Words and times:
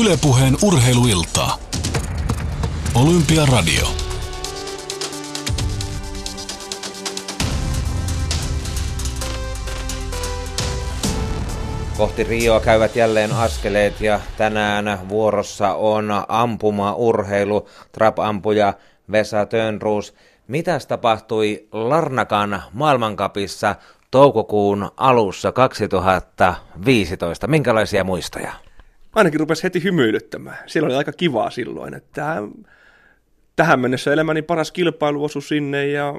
Ylepuheen 0.00 0.56
urheiluiltaa. 0.62 1.58
Olympiaradio. 2.94 3.88
Kohti 11.96 12.24
Rioa 12.24 12.60
käyvät 12.60 12.96
jälleen 12.96 13.32
askeleet 13.32 14.00
ja 14.00 14.20
tänään 14.36 15.08
vuorossa 15.08 15.74
on 15.74 16.08
ampuma-urheilu. 16.28 17.68
Trap-ampuja 17.92 18.74
Vesa 19.12 19.46
Tönruus. 19.46 20.14
Mitäs 20.48 20.86
tapahtui 20.86 21.68
Larnakan 21.72 22.62
maailmankapissa 22.72 23.74
toukokuun 24.10 24.90
alussa 24.96 25.52
2015? 25.52 27.46
Minkälaisia 27.46 28.04
muistoja? 28.04 28.67
Ainakin 29.14 29.40
rupesi 29.40 29.62
heti 29.62 29.84
hymyilyttämään. 29.84 30.58
Siellä 30.66 30.86
oli 30.86 30.94
aika 30.94 31.12
kivaa 31.12 31.50
silloin, 31.50 31.94
että 31.94 32.36
tähän 33.56 33.80
mennessä 33.80 34.12
elämäni 34.12 34.42
paras 34.42 34.72
kilpailu 34.72 35.24
osui 35.24 35.42
sinne 35.42 35.86
ja 35.86 36.14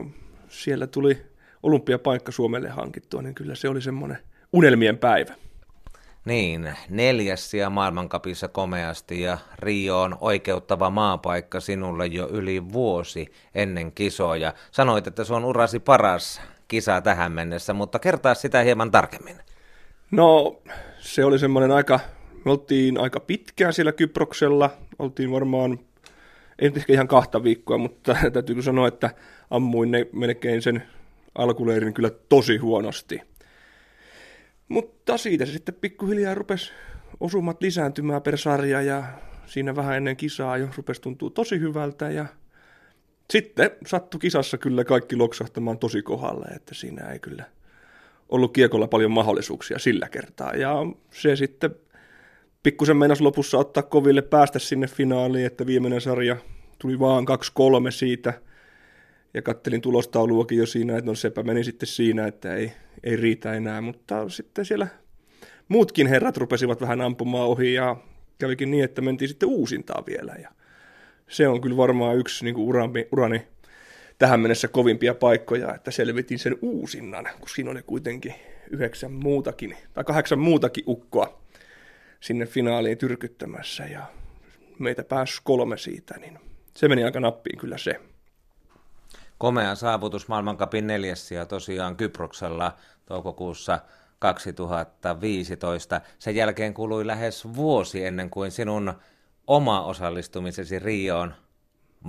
siellä 0.48 0.88
tuli 0.88 1.22
olympiapaikka 1.64 2.32
Suomelle 2.32 2.70
hankittua, 2.70 3.22
niin 3.22 3.36
kyllä 3.36 3.56
se 3.56 3.70
oli 3.70 3.82
semmoinen 3.82 4.18
unelmien 4.54 4.98
päivä. 4.98 5.34
Niin, 6.26 6.74
neljäs 6.90 7.54
ja 7.54 7.70
maailmankapissa 7.70 8.48
komeasti 8.48 9.22
ja 9.22 9.38
Rio 9.60 10.02
on 10.02 10.18
oikeuttava 10.22 10.90
maapaikka 10.90 11.60
sinulle 11.60 12.06
jo 12.06 12.30
yli 12.32 12.74
vuosi 12.74 13.32
ennen 13.56 13.92
kisoja. 13.92 14.54
Sanoit, 14.72 15.08
että 15.08 15.24
se 15.24 15.34
on 15.34 15.46
urasi 15.46 15.80
paras 15.80 16.42
kisa 16.68 17.02
tähän 17.02 17.32
mennessä, 17.32 17.74
mutta 17.74 18.00
kertaa 18.00 18.34
sitä 18.34 18.62
hieman 18.62 18.92
tarkemmin. 18.92 19.36
No, 20.12 20.62
se 21.00 21.26
oli 21.26 21.40
semmoinen 21.40 21.72
aika, 21.72 22.00
me 22.46 22.52
oltiin 22.52 23.00
aika 23.00 23.20
pitkään 23.20 23.74
siellä 23.74 23.92
Kyproksella, 23.92 24.70
oltiin 25.00 25.32
varmaan, 25.32 25.80
ei 26.60 26.72
ehkä 26.76 26.94
ihan 26.94 27.08
kahta 27.08 27.44
viikkoa, 27.44 27.78
mutta 27.78 28.18
täytyy 28.34 28.62
sanoa, 28.62 28.88
että 28.88 29.10
ammuin 29.50 29.92
ne 29.92 30.08
melkein 30.14 30.62
sen 30.62 30.84
alkuleirin 31.36 31.94
kyllä 31.94 32.10
tosi 32.30 32.58
huonosti. 32.58 33.22
Mutta 34.70 35.18
siitä 35.18 35.46
se 35.46 35.52
sitten 35.52 35.76
pikkuhiljaa 35.76 36.36
rupesi 36.36 36.72
osumat 37.20 37.62
lisääntymään 37.62 38.22
per 38.22 38.38
sarja 38.38 38.82
ja 38.82 39.04
siinä 39.46 39.76
vähän 39.76 39.98
ennen 39.98 40.18
kisaa 40.18 40.58
jo 40.58 40.68
rupesi 40.78 41.02
tuntua 41.02 41.30
tosi 41.30 41.60
hyvältä 41.60 42.12
ja 42.12 42.26
sitten 43.30 43.72
sattui 43.88 44.20
kisassa 44.20 44.58
kyllä 44.58 44.84
kaikki 44.84 45.16
loksahtamaan 45.16 45.80
tosi 45.80 46.02
kohdalle, 46.02 46.46
että 46.46 46.76
siinä 46.76 47.12
ei 47.12 47.20
kyllä 47.20 47.44
ollut 48.30 48.54
kiekolla 48.54 48.88
paljon 48.88 49.12
mahdollisuuksia 49.12 49.80
sillä 49.80 50.10
kertaa. 50.10 50.54
Ja 50.54 50.76
se 51.12 51.36
sitten 51.36 51.76
pikkusen 52.64 52.98
meinasi 52.98 53.24
lopussa 53.24 53.58
ottaa 53.58 53.84
koville 53.84 54.22
päästä 54.22 54.60
sinne 54.60 54.88
finaaliin, 54.88 55.46
että 55.46 55.66
viimeinen 55.66 56.02
sarja 56.02 56.38
tuli 56.80 57.00
vaan 57.00 57.26
2-3 57.88 57.92
siitä. 57.92 58.34
Ja 59.34 59.42
kattelin 59.42 59.82
tulostauluakin 59.82 60.58
jo 60.58 60.66
siinä, 60.66 60.98
että 60.98 61.12
no 61.12 61.16
sepä 61.16 61.44
meni 61.44 61.64
sitten 61.64 61.88
siinä, 61.88 62.28
että 62.28 62.56
ei, 62.56 62.72
ei 63.04 63.16
riitä 63.16 63.54
enää. 63.54 63.82
Mutta 63.82 64.30
sitten 64.30 64.66
siellä 64.66 64.88
muutkin 65.68 66.08
herrat 66.08 66.38
rupesivat 66.38 66.82
vähän 66.82 67.02
ampumaan 67.02 67.48
ohi 67.48 67.74
ja 67.74 67.96
kävikin 68.40 68.72
niin, 68.72 68.84
että 68.84 69.02
mentiin 69.02 69.30
sitten 69.30 69.50
uusintaan 69.50 70.04
vielä. 70.06 70.36
Ja 70.42 70.50
se 71.28 71.48
on 71.48 71.62
kyllä 71.62 71.78
varmaan 71.78 72.18
yksi 72.18 72.46
niin 72.46 72.58
urani, 72.58 73.08
urani 73.12 73.48
tähän 74.18 74.40
mennessä 74.40 74.68
kovimpia 74.68 75.14
paikkoja, 75.14 75.76
että 75.76 75.92
selvitin 75.92 76.40
sen 76.40 76.58
uusinnan, 76.62 77.30
kun 77.40 77.50
siinä 77.50 77.72
oli 77.72 77.82
kuitenkin 77.82 78.34
yhdeksän 78.70 79.12
muutakin, 79.12 79.78
tai 79.94 80.04
kahdeksan 80.04 80.40
muutakin 80.40 80.84
ukkoa 80.88 81.42
sinne 82.20 82.46
finaaliin 82.46 82.98
tyrkyttämässä, 82.98 83.84
ja 83.84 84.06
meitä 84.80 85.04
pääsi 85.04 85.42
kolme 85.44 85.78
siitä, 85.78 86.20
niin 86.20 86.40
se 86.76 86.88
meni 86.88 87.04
aika 87.04 87.20
nappiin 87.20 87.60
kyllä 87.60 87.78
se. 87.78 88.00
Komea 89.38 89.76
saavutus 89.76 90.28
maailmankapin 90.28 90.88
neljässä 90.88 91.36
ja 91.36 91.46
tosiaan 91.46 91.96
Kyproksella 91.96 92.76
toukokuussa 93.06 93.80
2015. 94.20 96.02
Sen 96.20 96.36
jälkeen 96.36 96.74
kului 96.74 97.08
lähes 97.08 97.46
vuosi 97.56 98.06
ennen 98.06 98.30
kuin 98.30 98.52
sinun 98.52 98.94
oma 99.48 99.82
osallistumisesi 99.82 100.80
Rioon 100.80 101.34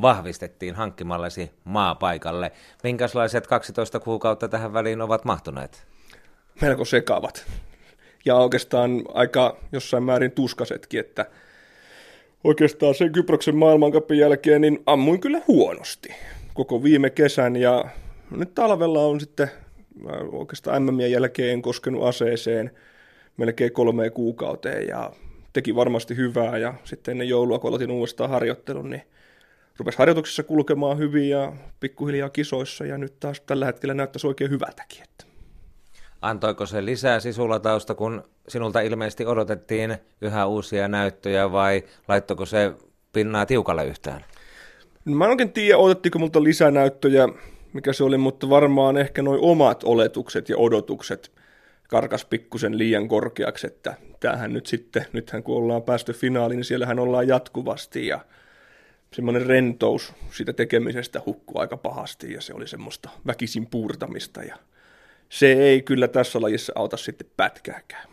vahvistettiin 0.03 0.75
hankkimallesi 0.75 1.51
maapaikalle. 1.65 2.53
Minkälaiset 2.83 3.47
12 3.47 4.01
kuukautta 4.01 4.49
tähän 4.49 4.73
väliin 4.73 5.01
ovat 5.01 5.25
mahtuneet? 5.25 5.87
Melko 6.61 6.85
sekavat. 6.85 7.47
Ja 8.25 8.37
oikeastaan 8.37 9.03
aika 9.15 9.57
jossain 9.73 10.03
määrin 10.03 10.33
tuskasetkin, 10.33 11.01
että 11.01 11.27
oikeastaan 12.45 12.95
sen 12.95 13.13
Kyproksen 13.13 13.57
maailmankapin 13.57 14.19
jälkeen 14.19 14.61
niin 14.61 14.83
ammuin 14.87 15.21
kyllä 15.21 15.41
huonosti 15.49 16.15
koko 16.55 16.83
viime 16.83 17.11
kesän 17.11 17.57
ja 17.57 17.85
nyt 18.31 18.55
talvella 18.55 19.01
on 19.01 19.21
sitten 19.21 19.51
oikeastaan 20.33 20.83
MM 20.83 21.01
jälkeen 21.01 21.53
en 21.53 21.63
koskenut 21.63 22.05
aseeseen 22.05 22.71
melkein 23.37 23.73
kolmeen 23.73 24.13
kuukauteen 24.13 24.89
ja 24.89 25.13
teki 25.53 25.75
varmasti 25.75 26.17
hyvää 26.17 26.59
ja 26.59 26.75
sitten 26.85 27.13
ennen 27.13 27.29
joulua, 27.29 27.59
kun 27.59 27.69
aloitin 27.69 27.91
uudestaan 27.91 28.31
harjoittelun, 28.31 28.91
niin 28.91 29.03
rupesi 29.77 29.99
harjoituksissa 29.99 30.43
kulkemaan 30.43 30.99
hyvin 30.99 31.29
ja 31.29 31.53
pikkuhiljaa 31.81 32.29
kisoissa 32.29 32.85
ja 32.87 32.99
nyt 32.99 33.21
taas 33.21 33.41
tällä 33.41 33.67
hetkellä 33.67 33.95
näyttäisi 33.95 34.27
oikein 34.27 34.51
hyvältäkin. 34.51 35.03
Että. 35.03 35.30
Antoiko 36.23 36.67
se 36.67 36.85
lisää 36.85 37.21
sisulatausta, 37.21 37.95
kun 37.95 38.23
sinulta 38.49 38.81
ilmeisesti 38.81 39.27
odotettiin 39.27 39.97
yhä 40.21 40.47
uusia 40.47 40.89
näyttöjä 40.89 41.53
vai 41.53 41.83
laittoiko 42.09 42.47
se 42.47 42.73
pinnaa 43.13 43.47
tiukalle 43.47 43.87
yhtään? 43.87 44.25
No, 45.05 45.17
mä 45.17 45.25
en 45.25 45.31
oikein 45.31 45.53
tiedä, 45.53 45.79
odottiko 45.79 46.19
multa 46.19 46.45
lisänäyttöjä, 46.45 47.29
mikä 47.73 47.93
se 47.93 48.05
oli, 48.05 48.19
mutta 48.19 48.51
varmaan 48.51 48.97
ehkä 48.97 49.23
noin 49.23 49.41
omat 49.43 49.85
oletukset 49.85 50.49
ja 50.49 50.57
odotukset 50.57 51.33
karkas 51.89 52.25
pikkusen 52.25 52.79
liian 52.79 53.09
korkeaksi, 53.09 53.67
että 53.67 53.95
tämähän 54.21 54.53
nyt 54.53 54.67
sitten, 54.67 55.07
nythän 55.13 55.43
kun 55.43 55.57
ollaan 55.57 55.83
päästy 55.83 56.13
finaaliin, 56.13 56.57
niin 56.57 56.65
siellähän 56.65 56.99
ollaan 56.99 57.29
jatkuvasti 57.29 58.07
ja 58.07 58.21
semmoinen 59.13 59.47
rentous 59.47 60.13
siitä 60.31 60.53
tekemisestä 60.53 61.23
hukkuu 61.27 61.61
aika 61.61 61.77
pahasti 61.77 62.33
ja 62.33 62.41
se 62.41 62.55
oli 62.55 62.69
semmoista 62.69 63.11
väkisin 63.27 63.67
puurtamista 63.67 64.43
ja 64.43 64.57
se 65.31 65.53
ei 65.53 65.83
kyllä 65.83 66.09
tässä 66.09 66.41
lajissa 66.41 66.73
auta 66.77 66.97
sitten 66.97 67.31
pätkääkään. 67.37 68.09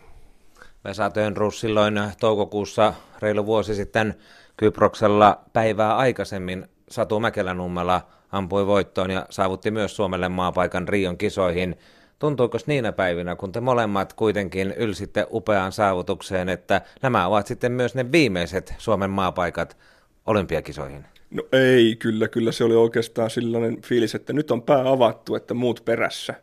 Vesa 0.84 1.10
Tönrus 1.10 1.60
silloin 1.60 2.00
toukokuussa 2.20 2.94
reilu 3.22 3.46
vuosi 3.46 3.76
sitten 3.76 4.16
Kyproksella 4.58 5.44
päivää 5.54 5.98
aikaisemmin 5.98 6.66
Satu 6.90 7.20
Mäkelänummela 7.20 8.02
ampui 8.32 8.68
voittoon 8.68 9.12
ja 9.12 9.26
saavutti 9.30 9.72
myös 9.72 9.96
Suomelle 9.96 10.30
maapaikan 10.30 10.88
Rion 10.88 11.18
kisoihin– 11.18 11.76
Tuntuuko 12.20 12.58
niinä 12.66 12.92
päivinä, 12.92 13.36
kun 13.36 13.52
te 13.52 13.62
molemmat 13.62 14.14
kuitenkin 14.14 14.74
ylsitte 14.78 15.28
upeaan 15.32 15.72
saavutukseen, 15.72 16.50
että 16.50 16.82
nämä 17.02 17.28
ovat 17.28 17.48
sitten 17.48 17.72
myös 17.72 17.96
ne 17.96 18.12
viimeiset 18.12 18.74
Suomen 18.78 19.10
maapaikat 19.10 19.78
olympiakisoihin? 20.26 21.06
No 21.32 21.44
ei, 21.52 21.96
kyllä, 21.96 22.28
kyllä 22.28 22.52
se 22.52 22.64
oli 22.64 22.76
oikeastaan 22.76 23.30
sellainen 23.30 23.82
fiilis, 23.82 24.16
että 24.16 24.34
nyt 24.34 24.52
on 24.52 24.62
pää 24.62 24.90
avattu, 24.90 25.36
että 25.36 25.54
muut 25.54 25.82
perässä. 25.86 26.34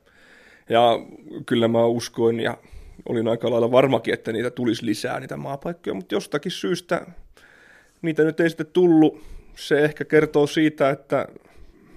Ja 0.68 0.98
kyllä 1.46 1.68
mä 1.68 1.84
uskoin 1.86 2.40
ja 2.40 2.58
olin 3.08 3.28
aika 3.28 3.50
lailla 3.50 3.70
varmakin, 3.70 4.14
että 4.14 4.32
niitä 4.32 4.50
tulisi 4.50 4.86
lisää, 4.86 5.20
niitä 5.20 5.36
maapaikkoja, 5.36 5.94
mutta 5.94 6.14
jostakin 6.14 6.52
syystä 6.52 7.06
niitä 8.02 8.24
nyt 8.24 8.40
ei 8.40 8.50
sitten 8.50 8.66
tullut. 8.66 9.22
Se 9.56 9.84
ehkä 9.84 10.04
kertoo 10.04 10.46
siitä, 10.46 10.90
että 10.90 11.28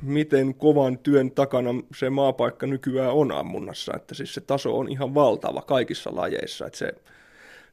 miten 0.01 0.55
kovan 0.55 0.97
työn 0.97 1.31
takana 1.31 1.69
se 1.95 2.09
maapaikka 2.09 2.67
nykyään 2.67 3.13
on 3.13 3.31
ammunnassa, 3.31 3.93
että 3.95 4.15
siis 4.15 4.33
se 4.33 4.41
taso 4.41 4.77
on 4.77 4.91
ihan 4.91 5.13
valtava 5.13 5.61
kaikissa 5.61 6.15
lajeissa, 6.15 6.65
että 6.65 6.79
se, 6.79 6.93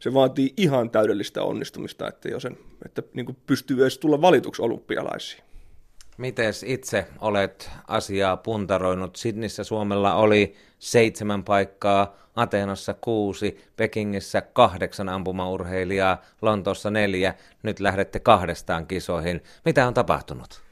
se 0.00 0.14
vaatii 0.14 0.52
ihan 0.56 0.90
täydellistä 0.90 1.42
onnistumista, 1.42 2.08
että, 2.08 2.28
jo 2.28 2.40
sen, 2.40 2.58
että 2.86 3.02
niin 3.14 3.36
pystyy 3.46 3.82
edes 3.82 3.98
tulla 3.98 4.20
valituksi 4.20 4.62
olympialaisiin. 4.62 5.44
Miten 6.18 6.52
itse 6.66 7.06
olet 7.20 7.70
asiaa 7.88 8.36
puntaroinut? 8.36 9.16
Sidnissä 9.16 9.64
Suomella 9.64 10.14
oli 10.14 10.54
seitsemän 10.78 11.44
paikkaa, 11.44 12.16
Ateenassa 12.36 12.94
kuusi, 13.00 13.60
Pekingissä 13.76 14.40
kahdeksan 14.40 15.08
ampumaurheilijaa, 15.08 16.22
Lontoossa 16.42 16.90
neljä, 16.90 17.34
nyt 17.62 17.80
lähdette 17.80 18.20
kahdestaan 18.20 18.86
kisoihin. 18.86 19.42
Mitä 19.64 19.86
on 19.86 19.94
tapahtunut? 19.94 20.62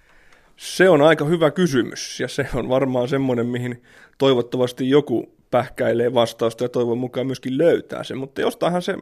Se 0.57 0.89
on 0.89 1.03
aika 1.03 1.25
hyvä 1.25 1.51
kysymys 1.51 2.21
ja 2.21 2.29
se 2.29 2.49
on 2.55 2.69
varmaan 2.69 3.09
semmoinen, 3.09 3.47
mihin 3.47 3.83
toivottavasti 4.19 4.91
joku 4.91 5.35
pähkäilee 5.51 6.15
vastausta 6.15 6.65
ja 6.65 6.69
toivon 6.69 6.99
mukaan 6.99 7.27
myöskin 7.27 7.59
löytää 7.59 8.05
sen, 8.05 8.19
mutta 8.19 8.41
jostainhan 8.41 8.83
se 8.83 8.97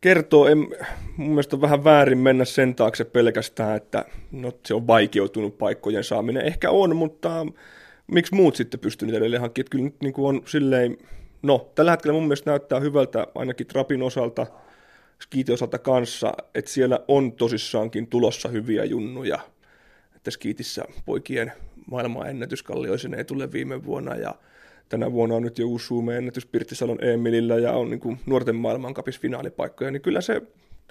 kertoo, 0.00 0.46
en, 0.46 0.58
mun 1.16 1.28
mielestä 1.28 1.56
on 1.56 1.62
vähän 1.62 1.84
väärin 1.84 2.18
mennä 2.18 2.44
sen 2.44 2.74
taakse 2.74 3.04
pelkästään, 3.04 3.76
että 3.76 4.04
no, 4.32 4.52
se 4.66 4.74
on 4.74 4.86
vaikeutunut 4.86 5.58
paikkojen 5.58 6.04
saaminen. 6.04 6.44
Ehkä 6.44 6.70
on, 6.70 6.96
mutta 6.96 7.46
miksi 8.06 8.34
muut 8.34 8.56
sitten 8.56 8.80
pystyvät 8.80 9.14
edelleen 9.14 9.40
hankkimaan? 9.40 9.70
Kyllä 9.70 9.84
nyt 9.84 10.00
niin 10.02 10.12
kuin 10.12 10.36
on 10.36 10.42
silleen, 10.46 10.98
no 11.42 11.70
tällä 11.74 11.90
hetkellä 11.90 12.12
mun 12.12 12.22
mielestä 12.22 12.50
näyttää 12.50 12.80
hyvältä 12.80 13.26
ainakin 13.34 13.66
Trapin 13.66 14.02
osalta. 14.02 14.46
skiitin 15.22 15.54
osalta 15.54 15.78
kanssa, 15.78 16.32
että 16.54 16.70
siellä 16.70 17.00
on 17.08 17.32
tosissaankin 17.32 18.06
tulossa 18.06 18.48
hyviä 18.48 18.84
junnuja. 18.84 19.38
Että 20.16 20.30
skiitissä 20.30 20.84
poikien 21.04 21.52
maailmanennätyskallioisen 21.90 23.14
ei 23.14 23.24
tule 23.24 23.52
viime 23.52 23.84
vuonna 23.84 24.14
ja 24.14 24.34
tänä 24.88 25.12
vuonna 25.12 25.34
on 25.34 25.42
nyt 25.42 25.58
jo 25.58 25.66
uusi 25.66 25.86
Suomen 25.86 26.16
ennätys 26.16 26.46
Pirttisalon 26.46 27.04
Emilillä 27.04 27.54
ja 27.58 27.72
on 27.72 27.90
niin 27.90 28.00
kuin 28.00 28.20
nuorten 28.26 28.56
maailmankapis 28.56 29.20
finaalipaikkoja, 29.20 29.90
niin 29.90 30.02
kyllä 30.02 30.20
se, 30.20 30.42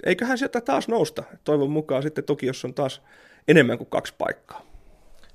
eiköhän 0.04 0.38
sieltä 0.38 0.60
taas 0.60 0.88
nousta. 0.88 1.22
Toivon 1.44 1.70
mukaan 1.70 2.02
sitten 2.02 2.24
Tokiossa 2.24 2.68
on 2.68 2.74
taas 2.74 3.02
enemmän 3.48 3.78
kuin 3.78 3.90
kaksi 3.90 4.14
paikkaa. 4.18 4.62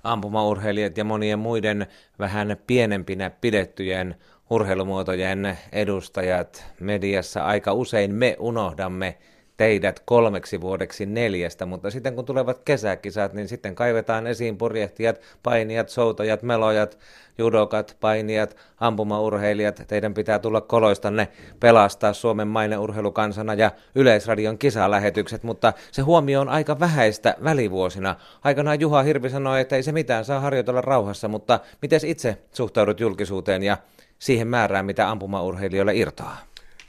Ampumaurheilijat 0.03 0.97
ja 0.97 1.03
monien 1.03 1.39
muiden 1.39 1.87
vähän 2.19 2.57
pienempinä 2.67 3.29
pidettyjen 3.29 4.15
urheilumuotojen 4.49 5.57
edustajat 5.71 6.65
mediassa 6.79 7.45
aika 7.45 7.73
usein 7.73 8.15
me 8.15 8.35
unohdamme 8.39 9.17
teidät 9.57 10.01
kolmeksi 10.05 10.61
vuodeksi 10.61 11.05
neljästä, 11.05 11.65
mutta 11.65 11.91
sitten 11.91 12.15
kun 12.15 12.25
tulevat 12.25 12.61
kesäkisat, 12.65 13.33
niin 13.33 13.47
sitten 13.47 13.75
kaivetaan 13.75 14.27
esiin 14.27 14.57
purjehtijat, 14.57 15.21
painijat, 15.43 15.89
soutajat, 15.89 16.43
melojat, 16.43 16.97
judokat, 17.37 17.97
painijat, 17.99 18.55
ampumaurheilijat. 18.79 19.83
Teidän 19.87 20.13
pitää 20.13 20.39
tulla 20.39 20.61
koloistanne 20.61 21.27
pelastaa 21.59 22.13
Suomen 22.13 22.47
maineurheilukansana 22.47 23.53
ja 23.53 23.71
Yleisradion 23.95 24.57
kisalähetykset, 24.57 25.43
mutta 25.43 25.73
se 25.91 26.01
huomio 26.01 26.41
on 26.41 26.49
aika 26.49 26.79
vähäistä 26.79 27.35
välivuosina. 27.43 28.15
Aikanaan 28.43 28.79
Juha 28.79 29.03
Hirvi 29.03 29.29
sanoi, 29.29 29.61
että 29.61 29.75
ei 29.75 29.83
se 29.83 29.91
mitään, 29.91 30.25
saa 30.25 30.39
harjoitella 30.39 30.81
rauhassa, 30.81 31.27
mutta 31.27 31.59
miten 31.81 31.99
itse 32.05 32.37
suhtaudut 32.53 32.99
julkisuuteen 32.99 33.63
ja 33.63 33.77
siihen 34.19 34.47
määrään, 34.47 34.85
mitä 34.85 35.09
ampumaurheilijoille 35.09 35.95
irtoaa? 35.95 36.37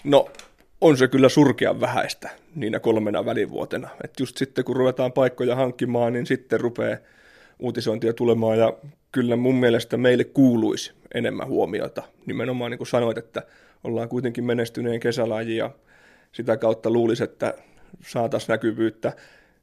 No, 0.05 0.29
on 0.85 0.97
se 0.97 1.09
kyllä 1.09 1.29
surkean 1.29 1.81
vähäistä 1.81 2.31
niinä 2.55 2.81
kolmena 2.81 3.25
välivuotena. 3.25 3.89
Et 4.05 4.21
just 4.21 4.37
sitten 4.37 4.65
kun 4.65 4.77
ruvetaan 4.77 5.13
paikkoja 5.13 5.57
hankkimaan, 5.57 6.13
niin 6.13 6.27
sitten 6.27 6.61
rupeaa 6.61 6.97
uutisointia 7.59 8.13
tulemaan 8.13 8.59
ja 8.59 8.73
kyllä 9.13 9.37
mun 9.37 9.55
mielestä 9.55 9.97
meille 9.97 10.25
kuuluisi 10.25 10.93
enemmän 11.15 11.49
huomiota. 11.49 12.03
Nimenomaan 12.27 12.71
niin 12.71 12.79
kuin 12.79 12.89
sanoit, 12.89 13.19
että 13.19 13.43
ollaan 13.85 14.09
kuitenkin 14.09 14.45
menestyneen 14.45 15.01
kesälaji 15.01 15.57
ja 15.57 15.71
sitä 16.33 16.57
kautta 16.57 16.91
luulisi, 16.91 17.25
että 17.25 17.55
saataisiin 18.07 18.53
näkyvyyttä. 18.53 19.13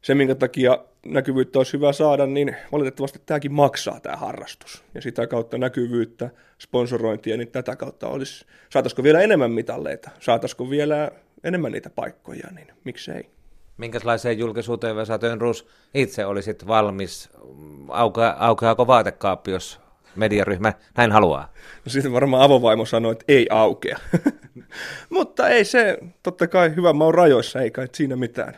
Se, 0.02 0.16
minkä 0.16 0.36
takia 0.36 0.78
näkyvyyttä 1.06 1.60
olisi 1.60 1.74
hyvä 1.74 1.94
saada, 1.94 2.26
niin 2.26 2.56
valitettavasti 2.72 3.22
tämäkin 3.26 3.54
maksaa 3.54 4.00
tämä 4.00 4.16
harrastus. 4.16 4.84
Ja 4.96 5.02
sitä 5.02 5.28
kautta 5.28 5.58
näkyvyyttä, 5.58 6.30
sponsorointia, 6.58 7.38
niin 7.38 7.48
tätä 7.48 7.76
kautta 7.76 8.08
olisi, 8.08 8.46
saataisiko 8.70 9.04
vielä 9.04 9.22
enemmän 9.22 9.52
mitalleita, 9.52 10.10
saataisiko 10.20 10.70
vielä 10.70 11.12
enemmän 11.44 11.72
niitä 11.72 11.90
paikkoja, 11.90 12.48
niin 12.56 12.68
miksei. 12.84 13.30
Minkälaiseen 13.78 14.40
julkisuuteen 14.40 14.96
Vesa 14.96 15.20
Tönrus 15.20 15.68
itse 15.94 16.26
olisit 16.26 16.68
valmis? 16.68 17.30
Auke, 17.90 18.22
aukeaako 18.38 18.88
vaatekaappi, 18.88 19.52
jos 19.52 19.80
mediaryhmä 20.16 20.74
näin 20.98 21.12
haluaa? 21.12 21.54
No 21.86 21.90
sitten 21.90 22.14
varmaan 22.14 22.44
avovaimo 22.44 22.86
sanoi, 22.86 23.12
että 23.12 23.26
ei 23.28 23.48
aukea. 23.50 24.00
Mutta 25.10 25.50
ei 25.50 25.66
se, 25.66 25.98
totta 26.24 26.48
kai 26.48 26.76
hyvä 26.76 26.94
maun 26.94 27.14
rajoissa, 27.14 27.62
ei 27.62 27.72
kai 27.72 27.88
siinä 27.94 28.16
mitään. 28.16 28.58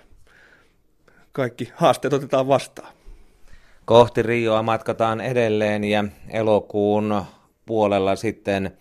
Kaikki 1.33 1.71
haasteet 1.75 2.13
otetaan 2.13 2.47
vastaan. 2.47 2.93
Kohti 3.85 4.21
Rioa 4.21 4.63
matkataan 4.63 5.21
edelleen 5.21 5.83
ja 5.83 6.03
elokuun 6.29 7.23
puolella 7.65 8.15
sitten 8.15 8.77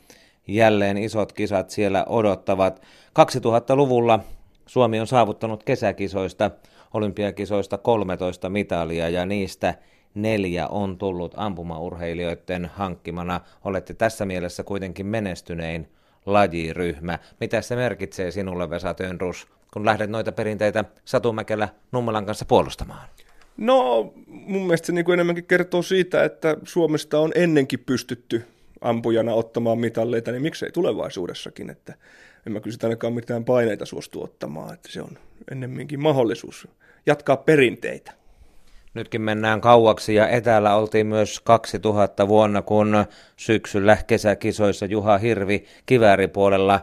jälleen 0.46 0.96
isot 0.96 1.32
kisat 1.32 1.70
siellä 1.70 2.04
odottavat. 2.08 2.82
2000-luvulla 3.20 4.20
Suomi 4.66 5.00
on 5.00 5.06
saavuttanut 5.06 5.64
kesäkisoista, 5.64 6.50
olympiakisoista 6.94 7.78
13 7.78 8.48
mitalia 8.48 9.08
ja 9.08 9.26
niistä 9.26 9.74
neljä 10.14 10.68
on 10.68 10.98
tullut 10.98 11.34
ampumaurheilijoiden 11.36 12.70
hankkimana. 12.74 13.40
Olette 13.64 13.94
tässä 13.94 14.26
mielessä 14.26 14.62
kuitenkin 14.62 15.06
menestynein 15.06 15.88
lajiryhmä. 16.26 17.18
Mitä 17.40 17.60
se 17.60 17.76
merkitsee 17.76 18.30
sinulle, 18.30 18.70
Vesa 18.70 18.94
Tönrus, 18.94 19.48
kun 19.72 19.84
lähdet 19.84 20.10
noita 20.10 20.32
perinteitä 20.32 20.84
Satumäkelä 21.04 21.68
Nummelan 21.92 22.26
kanssa 22.26 22.44
puolustamaan? 22.44 23.08
No, 23.56 24.12
mun 24.26 24.62
mielestä 24.62 24.86
se 24.86 24.92
niin 24.92 25.04
kuin 25.04 25.14
enemmänkin 25.14 25.44
kertoo 25.44 25.82
siitä, 25.82 26.24
että 26.24 26.56
Suomesta 26.64 27.18
on 27.18 27.32
ennenkin 27.34 27.78
pystytty 27.78 28.44
ampujana 28.80 29.34
ottamaan 29.34 29.78
mitalleita, 29.78 30.30
niin 30.30 30.42
miksei 30.42 30.70
tulevaisuudessakin, 30.70 31.70
että 31.70 31.94
en 32.46 32.52
mä 32.52 32.60
kyllä 32.60 32.72
sitä 32.72 32.86
ainakaan 32.86 33.12
mitään 33.12 33.44
paineita 33.44 33.86
suostu 33.86 34.22
ottamaan, 34.22 34.74
että 34.74 34.88
se 34.92 35.02
on 35.02 35.18
ennemminkin 35.50 36.00
mahdollisuus 36.00 36.68
jatkaa 37.06 37.36
perinteitä. 37.36 38.12
Nytkin 38.94 39.20
mennään 39.20 39.60
kauaksi 39.60 40.14
ja 40.14 40.28
etäällä 40.28 40.76
oltiin 40.76 41.06
myös 41.06 41.40
2000 41.40 42.28
vuonna, 42.28 42.62
kun 42.62 43.04
syksyllä 43.36 43.96
kesäkisoissa 44.06 44.86
Juha 44.86 45.18
Hirvi 45.18 45.64
kivääripuolella 45.86 46.80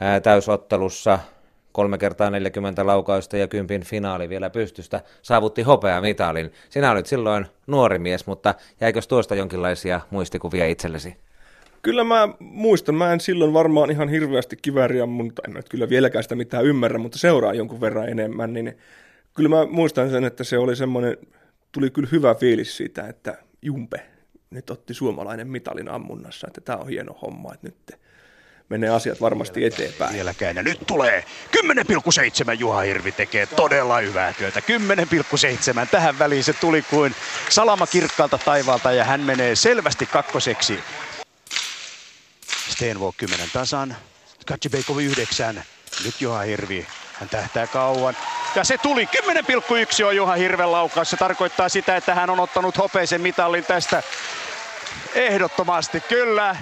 ää, 0.00 0.20
täysottelussa 0.20 1.18
kolme 1.74 1.98
kertaa 1.98 2.30
40 2.30 2.86
laukausta 2.86 3.36
ja 3.36 3.48
kympin 3.48 3.84
finaali 3.84 4.28
vielä 4.28 4.50
pystystä, 4.50 5.00
saavutti 5.22 5.62
hopea 5.62 6.00
mitalin. 6.00 6.52
Sinä 6.70 6.90
olit 6.90 7.06
silloin 7.06 7.46
nuori 7.66 7.98
mies, 7.98 8.26
mutta 8.26 8.54
jäikö 8.80 9.00
tuosta 9.08 9.34
jonkinlaisia 9.34 10.00
muistikuvia 10.10 10.66
itsellesi? 10.66 11.16
Kyllä 11.82 12.04
mä 12.04 12.28
muistan, 12.40 12.94
mä 12.94 13.12
en 13.12 13.20
silloin 13.20 13.52
varmaan 13.52 13.90
ihan 13.90 14.08
hirveästi 14.08 14.56
kivääriä, 14.62 15.06
mutta 15.06 15.42
en 15.48 15.54
nyt 15.54 15.68
kyllä 15.68 15.88
vieläkään 15.88 16.22
sitä 16.22 16.34
mitään 16.34 16.64
ymmärrä, 16.64 16.98
mutta 16.98 17.18
seuraa 17.18 17.54
jonkun 17.54 17.80
verran 17.80 18.08
enemmän, 18.08 18.52
niin 18.52 18.78
kyllä 19.34 19.48
mä 19.48 19.66
muistan 19.66 20.10
sen, 20.10 20.24
että 20.24 20.44
se 20.44 20.58
oli 20.58 20.76
semmoinen, 20.76 21.16
tuli 21.72 21.90
kyllä 21.90 22.08
hyvä 22.12 22.34
fiilis 22.34 22.76
siitä, 22.76 23.08
että 23.08 23.38
Jumpe 23.62 24.00
nyt 24.50 24.70
otti 24.70 24.94
suomalainen 24.94 25.48
mitalin 25.48 25.88
ammunnassa, 25.88 26.46
että 26.46 26.60
tämä 26.60 26.78
on 26.78 26.88
hieno 26.88 27.12
homma, 27.22 27.54
että 27.54 27.66
nyt 27.66 28.00
menee 28.68 28.90
asiat 28.90 29.20
varmasti 29.20 29.60
vieläkään, 29.60 29.86
eteenpäin. 29.86 30.14
Vieläkään. 30.14 30.56
Ja 30.56 30.62
nyt 30.62 30.80
tulee 30.86 31.24
10,7 31.56 32.54
Juha 32.58 32.80
Hirvi 32.80 33.12
tekee 33.12 33.46
todella 33.46 33.98
hyvää 33.98 34.32
työtä. 34.32 34.60
10,7. 35.80 35.86
Tähän 35.90 36.18
väliin 36.18 36.44
se 36.44 36.52
tuli 36.52 36.82
kuin 36.82 37.14
salama 37.48 37.86
kirkkaalta 37.86 38.38
taivaalta 38.38 38.92
ja 38.92 39.04
hän 39.04 39.20
menee 39.20 39.56
selvästi 39.56 40.06
kakkoseksi. 40.06 40.80
Stenvåg 42.68 43.14
10 43.16 43.48
tasan. 43.52 43.96
Katsibeikov 44.46 44.98
9. 44.98 45.62
Nyt 46.04 46.20
Juha 46.20 46.38
Hirvi. 46.38 46.86
Hän 47.20 47.28
tähtää 47.28 47.66
kauan. 47.66 48.16
Ja 48.54 48.64
se 48.64 48.78
tuli 48.78 49.08
10,1 49.16 50.04
on 50.04 50.16
Juha 50.16 50.34
Hirven 50.34 50.72
laukaus. 50.72 51.10
Se 51.10 51.16
tarkoittaa 51.16 51.68
sitä, 51.68 51.96
että 51.96 52.14
hän 52.14 52.30
on 52.30 52.40
ottanut 52.40 52.78
hopeisen 52.78 53.20
mitallin 53.20 53.64
tästä 53.64 54.02
Ehdottomasti, 55.14 56.00
kyllä. 56.08 56.56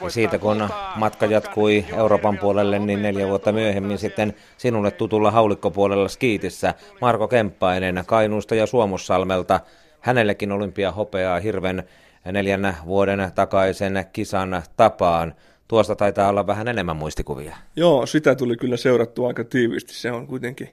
Ja 0.00 0.10
siitä 0.10 0.38
kun 0.38 0.68
matka 0.96 1.26
jatkui 1.26 1.84
Euroopan 1.96 2.38
puolelle, 2.38 2.78
niin 2.78 3.02
neljä 3.02 3.28
vuotta 3.28 3.52
myöhemmin 3.52 3.98
sitten 3.98 4.34
sinulle 4.56 4.90
tutulla 4.90 5.30
haulikkopuolella 5.30 6.08
skiitissä 6.08 6.74
Marko 7.00 7.28
Kemppainen 7.28 8.04
Kainuusta 8.06 8.54
ja 8.54 8.66
Suomussalmelta. 8.66 9.60
Hänellekin 10.00 10.52
olympia 10.52 10.92
hopeaa 10.92 11.40
hirven 11.40 11.84
neljän 12.24 12.76
vuoden 12.86 13.32
takaisen 13.34 14.04
kisan 14.12 14.62
tapaan. 14.76 15.34
Tuosta 15.68 15.96
taitaa 15.96 16.28
olla 16.28 16.46
vähän 16.46 16.68
enemmän 16.68 16.96
muistikuvia. 16.96 17.56
Joo, 17.76 18.06
sitä 18.06 18.34
tuli 18.34 18.56
kyllä 18.56 18.76
seurattua 18.76 19.28
aika 19.28 19.44
tiiviisti. 19.44 19.94
Se 19.94 20.12
on 20.12 20.26
kuitenkin 20.26 20.68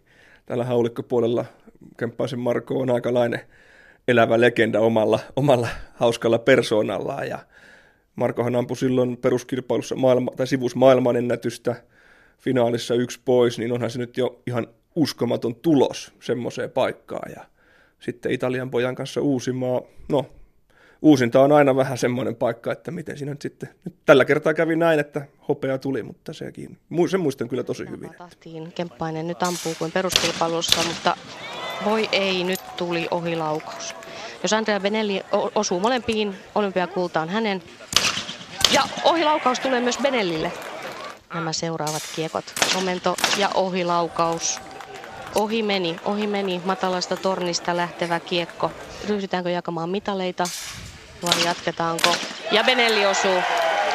tällä 0.45 0.63
haulikkopuolella 0.63 1.45
Kemppaisen 1.97 2.39
Marko 2.39 2.79
on 2.79 2.89
aikalainen 2.89 3.41
elävä 4.09 4.41
legenda 4.41 4.79
omalla, 4.79 5.19
omalla 5.35 5.67
hauskalla 5.93 6.39
persoonallaan. 6.39 7.27
Ja 7.27 7.39
Markohan 8.15 8.55
ampui 8.55 8.77
silloin 8.77 9.17
peruskilpailussa 9.17 9.95
maailma, 9.95 10.31
tai 10.37 10.47
sivus 10.47 10.75
maailmanennätystä 10.75 11.75
finaalissa 12.39 12.95
yksi 12.95 13.19
pois, 13.25 13.59
niin 13.59 13.71
onhan 13.71 13.91
se 13.91 13.99
nyt 13.99 14.17
jo 14.17 14.41
ihan 14.47 14.67
uskomaton 14.95 15.55
tulos 15.55 16.13
semmoiseen 16.19 16.71
paikkaan. 16.71 17.31
Ja 17.35 17.45
sitten 17.99 18.31
Italian 18.31 18.69
pojan 18.69 18.95
kanssa 18.95 19.21
uusimaa, 19.21 19.81
no 20.09 20.25
uusinta 21.01 21.41
on 21.41 21.51
aina 21.51 21.75
vähän 21.75 21.97
semmoinen 21.97 22.35
paikka, 22.35 22.71
että 22.71 22.91
miten 22.91 23.17
siinä 23.17 23.31
nyt 23.31 23.41
sitten, 23.41 23.69
nyt 23.85 23.95
tällä 24.05 24.25
kertaa 24.25 24.53
kävi 24.53 24.75
näin, 24.75 24.99
että 24.99 25.25
hopea 25.47 25.77
tuli, 25.77 26.03
mutta 26.03 26.33
sekin, 26.33 26.77
sen 27.09 27.19
muistan 27.19 27.49
kyllä 27.49 27.63
tosi 27.63 27.89
hyvin. 27.89 28.09
Tahtiin 28.17 28.71
Kemppainen 28.71 29.27
nyt 29.27 29.43
ampuu 29.43 29.75
kuin 29.79 29.91
peruskilpailussa, 29.91 30.83
mutta 30.87 31.17
voi 31.85 32.09
ei, 32.11 32.43
nyt 32.43 32.59
tuli 32.77 33.07
ohilaukaus. 33.11 33.95
Jos 34.43 34.53
Andrea 34.53 34.79
Benelli 34.79 35.21
osuu 35.55 35.79
molempiin, 35.79 36.37
olympiakulta 36.55 37.21
on 37.21 37.29
hänen. 37.29 37.63
Ja 38.71 38.83
ohilaukaus 39.03 39.59
tulee 39.59 39.79
myös 39.79 39.97
Benellille. 39.97 40.51
Nämä 41.33 41.53
seuraavat 41.53 42.03
kiekot. 42.15 42.45
Momento 42.73 43.15
ja 43.37 43.49
ohilaukaus. 43.53 44.59
Ohi 45.35 45.63
meni, 45.63 45.99
ohi 46.05 46.27
meni 46.27 46.61
matalasta 46.65 47.17
tornista 47.17 47.77
lähtevä 47.77 48.19
kiekko. 48.19 48.71
Ryhdytäänkö 49.07 49.49
jakamaan 49.49 49.89
mitaleita 49.89 50.43
vai 51.23 51.45
jatketaanko? 51.45 52.15
Ja 52.51 52.63
Benelli 52.63 53.05
osuu. 53.05 53.41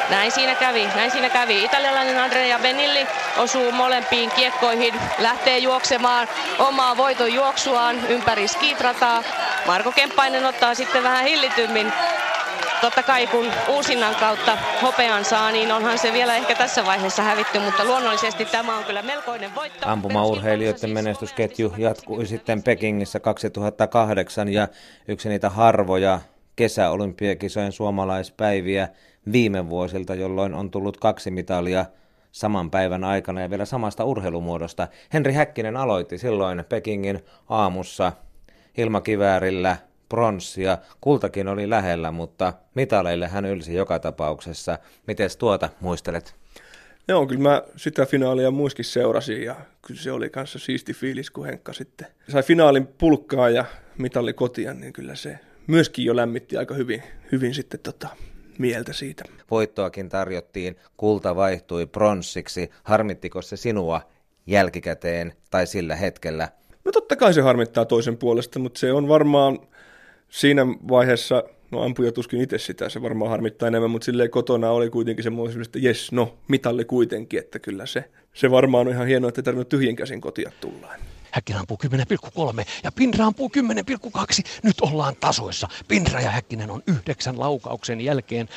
Näin 0.09 0.31
siinä 0.31 0.55
kävi, 0.55 0.87
näin 0.95 1.11
siinä 1.11 1.29
kävi. 1.29 1.63
Italialainen 1.63 2.19
Andrea 2.19 2.59
Benilli 2.59 3.07
osuu 3.37 3.71
molempiin 3.71 4.31
kiekkoihin, 4.31 4.93
lähtee 5.19 5.57
juoksemaan 5.57 6.27
omaa 6.59 6.97
voiton 6.97 7.33
juoksuaan 7.33 7.95
ympäri 8.09 8.47
skitrataa. 8.47 9.23
Marko 9.67 9.91
Kemppainen 9.91 10.45
ottaa 10.45 10.75
sitten 10.75 11.03
vähän 11.03 11.25
hillitymmin 11.25 11.91
totta 12.81 13.03
kai 13.03 13.27
kun 13.27 13.51
uusinnan 13.67 14.15
kautta 14.15 14.57
hopean 14.81 15.25
saa, 15.25 15.51
niin 15.51 15.71
onhan 15.71 15.97
se 15.97 16.13
vielä 16.13 16.35
ehkä 16.35 16.55
tässä 16.55 16.85
vaiheessa 16.85 17.23
hävitty, 17.23 17.59
mutta 17.59 17.85
luonnollisesti 17.85 18.45
tämä 18.45 18.77
on 18.77 18.83
kyllä 18.83 19.01
melkoinen 19.01 19.55
voitto. 19.55 19.89
Ampumaurheilijoiden 19.89 20.89
menestysketju 20.89 21.73
jatkui 21.77 22.25
sitten 22.25 22.63
Pekingissä 22.63 23.19
2008 23.19 24.53
ja 24.53 24.67
yksi 25.07 25.29
niitä 25.29 25.49
harvoja 25.49 26.19
kesäolympiakisojen 26.55 27.71
suomalaispäiviä 27.71 28.87
viime 29.31 29.69
vuosilta, 29.69 30.15
jolloin 30.15 30.53
on 30.53 30.71
tullut 30.71 30.97
kaksi 30.97 31.31
mitalia 31.31 31.85
saman 32.31 32.71
päivän 32.71 33.03
aikana 33.03 33.41
ja 33.41 33.49
vielä 33.49 33.65
samasta 33.65 34.05
urheilumuodosta. 34.05 34.87
Henri 35.13 35.33
Häkkinen 35.33 35.77
aloitti 35.77 36.17
silloin 36.17 36.63
Pekingin 36.69 37.19
aamussa 37.49 38.11
ilmakiväärillä 38.77 39.77
pronssia. 40.09 40.77
Kultakin 41.01 41.47
oli 41.47 41.69
lähellä, 41.69 42.11
mutta 42.11 42.53
mitaleille 42.75 43.27
hän 43.27 43.45
ylsi 43.45 43.73
joka 43.73 43.99
tapauksessa. 43.99 44.79
Miten 45.07 45.29
tuota 45.39 45.69
muistelet? 45.79 46.35
Joo, 47.07 47.27
kyllä 47.27 47.41
mä 47.41 47.63
sitä 47.75 48.05
finaalia 48.05 48.51
muiskin 48.51 48.85
seurasin 48.85 49.43
ja 49.43 49.55
kyllä 49.87 50.01
se 50.01 50.11
oli 50.11 50.29
kanssa 50.29 50.59
siisti 50.59 50.93
fiilis, 50.93 51.31
kun 51.31 51.45
Henkka 51.45 51.73
sitten 51.73 52.07
sai 52.29 52.43
finaalin 52.43 52.87
pulkkaa 52.87 53.49
ja 53.49 53.65
mitalli 53.97 54.33
kotia, 54.33 54.73
niin 54.73 54.93
kyllä 54.93 55.15
se 55.15 55.39
myöskin 55.67 56.05
jo 56.05 56.15
lämmitti 56.15 56.57
aika 56.57 56.73
hyvin, 56.73 57.03
hyvin 57.31 57.53
sitten 57.53 57.79
tota, 57.79 58.07
mieltä 58.57 58.93
siitä. 58.93 59.23
Voittoakin 59.51 60.09
tarjottiin, 60.09 60.75
kulta 60.97 61.35
vaihtui 61.35 61.85
pronssiksi. 61.85 62.69
Harmittiko 62.83 63.41
se 63.41 63.57
sinua 63.57 64.01
jälkikäteen 64.47 65.33
tai 65.51 65.67
sillä 65.67 65.95
hetkellä? 65.95 66.49
No 66.85 66.91
totta 66.91 67.15
kai 67.15 67.33
se 67.33 67.41
harmittaa 67.41 67.85
toisen 67.85 68.17
puolesta, 68.17 68.59
mutta 68.59 68.79
se 68.79 68.93
on 68.93 69.07
varmaan 69.07 69.59
siinä 70.29 70.67
vaiheessa, 70.67 71.43
no 71.71 71.83
ampuja 71.83 72.11
tuskin 72.11 72.41
itse 72.41 72.57
sitä, 72.57 72.89
se 72.89 73.01
varmaan 73.01 73.31
harmittaa 73.31 73.67
enemmän, 73.67 73.91
mutta 73.91 74.05
silleen 74.05 74.29
kotona 74.29 74.71
oli 74.71 74.89
kuitenkin 74.89 75.23
semmoinen, 75.23 75.61
että 75.61 75.79
jes, 75.79 76.11
no, 76.11 76.37
mitalli 76.47 76.85
kuitenkin, 76.85 77.39
että 77.39 77.59
kyllä 77.59 77.85
se, 77.85 78.03
se 78.33 78.51
varmaan 78.51 78.87
on 78.87 78.93
ihan 78.93 79.07
hienoa, 79.07 79.29
että 79.29 79.41
ei 79.41 79.43
tarvinnut 79.43 79.69
tyhjin 79.69 79.95
käsin 79.95 80.21
kotia 80.21 80.51
tullaan. 80.61 80.99
Häkkinen 81.35 81.59
ampuu 81.59 81.79
10,3 82.57 82.65
ja 82.83 82.91
Pinra 82.91 83.25
ampuu 83.25 83.51
10,2. 83.57 84.43
Nyt 84.63 84.81
ollaan 84.81 85.15
tasoissa. 85.15 85.67
Pinra 85.87 86.21
ja 86.21 86.31
Häkkinen 86.31 86.71
on 86.71 86.83
yhdeksän 86.87 87.39
laukauksen 87.39 88.01
jälkeen 88.01 88.49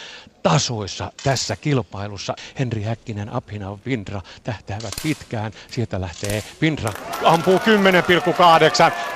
tasoissa 0.52 1.12
tässä 1.24 1.56
kilpailussa. 1.56 2.34
Henri 2.58 2.82
Häkkinen, 2.82 3.32
Abhinav, 3.32 3.78
Pinra 3.84 4.20
tähtäävät 4.44 4.92
pitkään. 5.02 5.52
Sieltä 5.70 6.00
lähtee 6.00 6.42
Pinra 6.60 6.92
ampuu 7.24 7.58
10,8 7.58 7.62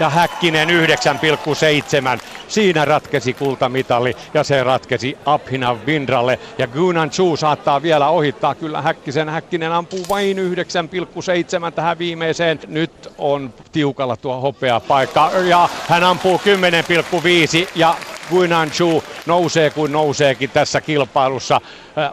ja 0.00 0.10
Häkkinen 0.10 0.68
9,7. 0.68 2.20
Siinä 2.48 2.84
ratkesi 2.84 3.32
kultamitali 3.32 4.16
ja 4.34 4.44
se 4.44 4.62
ratkesi 4.62 5.18
Abhinav 5.26 5.78
Pindralle. 5.78 6.38
Ja 6.58 6.66
Gunan 6.66 7.10
Chu 7.10 7.36
saattaa 7.36 7.82
vielä 7.82 8.08
ohittaa 8.08 8.54
kyllä 8.54 8.82
Häkkisen. 8.82 9.28
Häkkinen 9.28 9.72
ampuu 9.72 10.04
vain 10.08 10.36
9,7 10.38 11.72
tähän 11.74 11.98
viimeiseen. 11.98 12.60
Nyt 12.66 13.12
on 13.18 13.54
tiukalla 13.72 14.16
tuo 14.16 14.40
hopea 14.40 14.80
paikka 14.80 15.30
ja 15.30 15.68
hän 15.88 16.04
ampuu 16.04 16.40
10,5 17.64 17.68
ja 17.74 17.96
Guinan 18.32 18.70
Chu 18.70 19.04
nousee 19.26 19.70
kuin 19.70 19.92
nouseekin 19.92 20.50
tässä 20.50 20.80
kilpailussa 20.80 21.60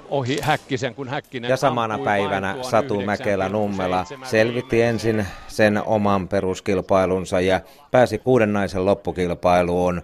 ohi 0.10 0.38
Häkkisen, 0.42 0.96
kun 0.96 1.08
Häkkinen 1.08 1.50
Ja 1.50 1.58
samana 1.58 2.00
päivänä 2.00 2.56
Satu 2.62 3.02
Mäkelä 3.02 3.50
Nummela 3.50 4.06
selvitti 4.24 4.82
ensin 4.82 5.26
sen 5.48 5.84
oman 5.86 6.28
peruskilpailunsa 6.28 7.42
ja 7.42 7.62
pääsi 7.92 8.18
kuuden 8.18 8.54
naisen 8.54 8.86
loppukilpailuun. 8.86 10.02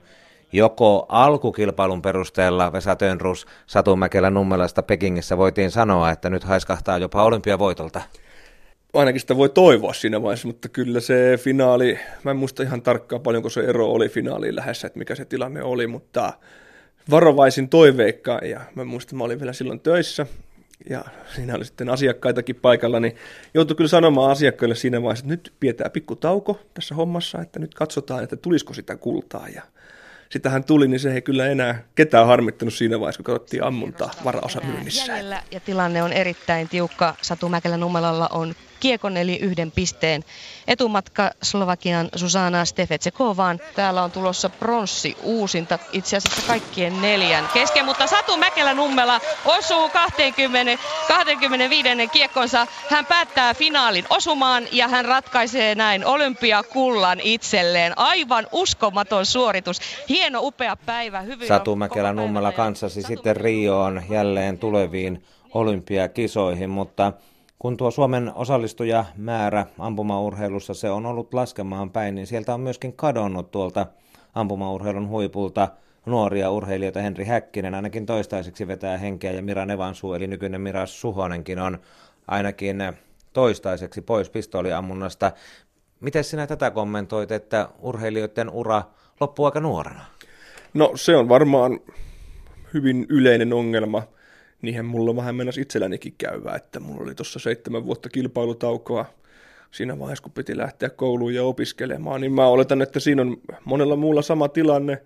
Joko 0.51 1.05
alkukilpailun 1.09 2.01
perusteella 2.01 2.73
Vesa 2.73 2.95
Tönrus 2.95 3.45
Satu 3.67 3.95
Mäkelä 3.95 4.29
Nummelasta 4.29 4.83
Pekingissä 4.83 5.37
voitiin 5.37 5.71
sanoa, 5.71 6.11
että 6.11 6.29
nyt 6.29 6.43
haiskahtaa 6.43 6.97
jopa 6.97 7.23
olympiavoitolta? 7.23 8.01
Ainakin 8.95 9.21
sitä 9.21 9.37
voi 9.37 9.49
toivoa 9.49 9.93
siinä 9.93 10.21
vaiheessa, 10.21 10.47
mutta 10.47 10.69
kyllä 10.69 10.99
se 10.99 11.39
finaali, 11.43 11.99
mä 12.23 12.31
en 12.31 12.37
muista 12.37 12.63
ihan 12.63 12.81
tarkkaan 12.81 13.21
paljonko 13.21 13.49
se 13.49 13.61
ero 13.61 13.91
oli 13.91 14.09
finaaliin 14.09 14.55
lähdössä, 14.55 14.87
että 14.87 14.99
mikä 14.99 15.15
se 15.15 15.25
tilanne 15.25 15.63
oli, 15.63 15.87
mutta 15.87 16.33
varovaisin 17.09 17.69
toiveikka 17.69 18.39
ja 18.43 18.61
mä 18.75 18.83
muistan, 18.83 19.17
mä 19.17 19.23
olin 19.23 19.39
vielä 19.39 19.53
silloin 19.53 19.79
töissä 19.79 20.25
ja 20.89 21.05
siinä 21.35 21.55
oli 21.55 21.65
sitten 21.65 21.89
asiakkaitakin 21.89 22.55
paikalla, 22.55 22.99
niin 22.99 23.15
joutui 23.53 23.75
kyllä 23.75 23.87
sanomaan 23.87 24.31
asiakkaille 24.31 24.75
siinä 24.75 25.01
vaiheessa, 25.01 25.23
että 25.23 25.33
nyt 25.33 25.53
pidetään 25.59 25.91
pikku 25.91 26.15
tauko 26.15 26.59
tässä 26.73 26.95
hommassa, 26.95 27.41
että 27.41 27.59
nyt 27.59 27.73
katsotaan, 27.73 28.23
että 28.23 28.35
tulisiko 28.35 28.73
sitä 28.73 28.95
kultaa 28.95 29.47
ja 29.55 29.61
sitä 30.29 30.49
hän 30.49 30.63
tuli, 30.63 30.87
niin 30.87 30.99
se 30.99 31.13
ei 31.13 31.21
kyllä 31.21 31.47
enää 31.47 31.83
ketään 31.95 32.27
harmittanut 32.27 32.73
siinä 32.73 32.99
vaiheessa, 32.99 33.23
kun 33.23 33.33
katsottiin 33.33 33.63
ammuntaa 33.63 34.11
varaosa 34.23 34.61
myynnissä. 34.63 35.17
ja 35.51 35.59
tilanne 35.59 36.03
on 36.03 36.13
erittäin 36.13 36.69
tiukka. 36.69 37.15
Satu 37.21 37.49
Mäkelän 37.49 37.79
Nummelalla 37.79 38.29
on 38.31 38.55
kiekon 38.85 39.17
eli 39.17 39.37
yhden 39.37 39.71
pisteen 39.71 40.23
etumatka 40.67 41.31
Slovakian 41.43 42.09
Susana 42.15 42.65
Stefetsekovaan. 42.65 43.59
Täällä 43.75 44.03
on 44.03 44.11
tulossa 44.11 44.49
pronssi 44.49 45.17
uusinta 45.23 45.79
itse 45.91 46.17
asiassa 46.17 46.47
kaikkien 46.47 47.01
neljän 47.01 47.49
kesken, 47.53 47.85
mutta 47.85 48.07
Satu 48.07 48.37
Mäkelä 48.37 48.73
Nummela 48.73 49.21
osuu 49.45 49.89
20, 49.89 50.83
25. 51.07 51.89
kiekkonsa. 52.11 52.67
Hän 52.89 53.05
päättää 53.05 53.53
finaalin 53.53 54.05
osumaan 54.09 54.63
ja 54.71 54.87
hän 54.87 55.05
ratkaisee 55.05 55.75
näin 55.75 56.05
olympiakullan 56.05 57.19
itselleen. 57.19 57.97
Aivan 57.97 58.47
uskomaton 58.51 59.25
suoritus. 59.25 59.81
Hieno, 60.09 60.39
upea 60.41 60.75
päivä. 60.75 61.21
Hyvin 61.21 61.47
Satu 61.47 61.75
Mäkelä 61.75 62.13
Nummela 62.13 62.51
kanssasi 62.51 63.01
sitten 63.01 63.35
Rioon 63.35 64.03
jälleen 64.09 64.57
tuleviin 64.57 65.23
olympiakisoihin, 65.53 66.69
mutta 66.69 67.13
kun 67.59 67.77
tuo 67.77 67.91
Suomen 67.91 68.31
osallistujamäärä 68.35 69.65
ampumaurheilussa 69.79 70.73
se 70.73 70.89
on 70.89 71.05
ollut 71.05 71.33
laskemaan 71.33 71.91
päin, 71.91 72.15
niin 72.15 72.27
sieltä 72.27 72.53
on 72.53 72.61
myöskin 72.61 72.93
kadonnut 72.93 73.51
tuolta 73.51 73.85
ampumaurheilun 74.35 75.09
huipulta 75.09 75.67
nuoria 76.05 76.51
urheilijoita. 76.51 76.99
Henri 77.01 77.25
Häkkinen 77.25 77.75
ainakin 77.75 78.05
toistaiseksi 78.05 78.67
vetää 78.67 78.97
henkeä 78.97 79.31
ja 79.31 79.41
Mira 79.41 79.65
Nevansu, 79.65 80.13
eli 80.13 80.27
nykyinen 80.27 80.61
Mira 80.61 80.85
Suhonenkin 80.85 81.59
on 81.59 81.79
ainakin 82.27 82.77
toistaiseksi 83.33 84.01
pois 84.01 84.29
pistooliammunnasta. 84.29 85.31
Miten 85.99 86.23
sinä 86.23 86.47
tätä 86.47 86.71
kommentoit, 86.71 87.31
että 87.31 87.69
urheilijoiden 87.81 88.49
ura 88.49 88.83
loppuu 89.19 89.45
aika 89.45 89.59
nuorena? 89.59 90.05
No 90.73 90.91
se 90.95 91.15
on 91.15 91.29
varmaan 91.29 91.79
hyvin 92.73 93.05
yleinen 93.09 93.53
ongelma– 93.53 94.03
niinhän 94.61 94.85
mulla 94.85 95.15
vähän 95.15 95.35
mennäisi 95.35 95.61
itsellänikin 95.61 96.15
käyvää, 96.17 96.55
että 96.55 96.79
mulla 96.79 97.03
oli 97.03 97.15
tuossa 97.15 97.39
seitsemän 97.39 97.85
vuotta 97.85 98.09
kilpailutaukoa 98.09 99.05
siinä 99.71 99.99
vaiheessa, 99.99 100.23
kun 100.23 100.31
piti 100.31 100.57
lähteä 100.57 100.89
kouluun 100.89 101.33
ja 101.33 101.43
opiskelemaan, 101.43 102.21
niin 102.21 102.33
mä 102.33 102.47
oletan, 102.47 102.81
että 102.81 102.99
siinä 102.99 103.21
on 103.21 103.37
monella 103.65 103.95
muulla 103.95 104.21
sama 104.21 104.47
tilanne, 104.47 105.01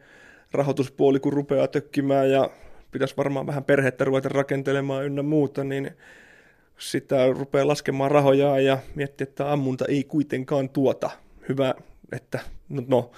rahoituspuoli 0.51 1.19
kun 1.19 1.33
rupeaa 1.33 1.67
tökkimään 1.67 2.31
ja 2.31 2.49
pitäisi 2.91 3.17
varmaan 3.17 3.47
vähän 3.47 3.63
perhettä 3.63 4.03
ruveta 4.03 4.29
rakentelemaan 4.29 5.05
ynnä 5.05 5.21
muuta, 5.23 5.63
niin 5.63 5.91
sitä 6.77 7.27
rupeaa 7.27 7.67
laskemaan 7.67 8.11
rahoja 8.11 8.59
ja 8.59 8.77
miettiä, 8.95 9.23
että 9.23 9.51
ammunta 9.51 9.85
ei 9.85 10.03
kuitenkaan 10.03 10.69
tuota. 10.69 11.09
Hyvä, 11.49 11.73
että 12.11 12.39
no, 12.69 12.83
no 12.87 13.11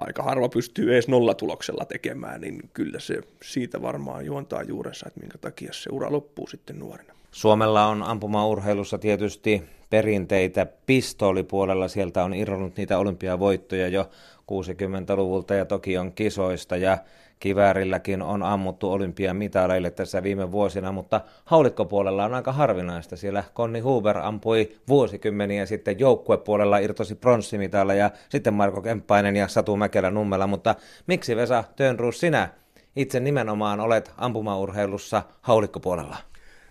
aika 0.00 0.22
harva 0.22 0.48
pystyy 0.48 0.92
edes 0.92 1.08
nollatuloksella 1.08 1.84
tekemään, 1.84 2.40
niin 2.40 2.70
kyllä 2.72 3.00
se 3.00 3.20
siitä 3.42 3.82
varmaan 3.82 4.24
juontaa 4.26 4.62
juurensa, 4.62 5.06
että 5.08 5.20
minkä 5.20 5.38
takia 5.38 5.72
se 5.72 5.90
ura 5.92 6.12
loppuu 6.12 6.46
sitten 6.46 6.78
nuorena. 6.78 7.14
Suomella 7.30 7.86
on 7.86 8.02
ampumaurheilussa 8.02 8.98
tietysti 8.98 9.62
perinteitä 9.90 10.66
pistoolipuolella. 10.86 11.88
Sieltä 11.88 12.24
on 12.24 12.34
irronnut 12.34 12.76
niitä 12.76 12.98
olympiavoittoja 12.98 13.88
jo 13.88 14.10
60-luvulta 14.52 15.54
ja 15.54 15.64
Tokion 15.64 16.12
kisoista 16.12 16.76
ja 16.76 16.98
kiväärilläkin 17.38 18.22
on 18.22 18.42
ammuttu 18.42 18.92
olympiamitaleille 18.92 19.90
tässä 19.90 20.22
viime 20.22 20.52
vuosina, 20.52 20.92
mutta 20.92 21.20
haulikkopuolella 21.44 22.24
on 22.24 22.34
aika 22.34 22.52
harvinaista. 22.52 23.16
Siellä 23.16 23.44
Konni 23.54 23.80
Huber 23.80 24.18
ampui 24.18 24.68
vuosikymmeniä 24.88 25.66
sitten 25.66 25.98
joukkuepuolella 25.98 26.78
irtosi 26.78 27.14
pronssimitalla 27.14 27.94
ja 27.94 28.10
sitten 28.28 28.54
Marko 28.54 28.82
Kemppainen 28.82 29.36
ja 29.36 29.48
Satu 29.48 29.76
Mäkelä 29.76 30.10
Nummela, 30.10 30.46
mutta 30.46 30.74
miksi 31.06 31.36
Vesa 31.36 31.64
Tönruus 31.76 32.20
sinä 32.20 32.48
itse 32.96 33.20
nimenomaan 33.20 33.80
olet 33.80 34.12
ampumaurheilussa 34.16 35.22
haulikkopuolella? 35.42 36.16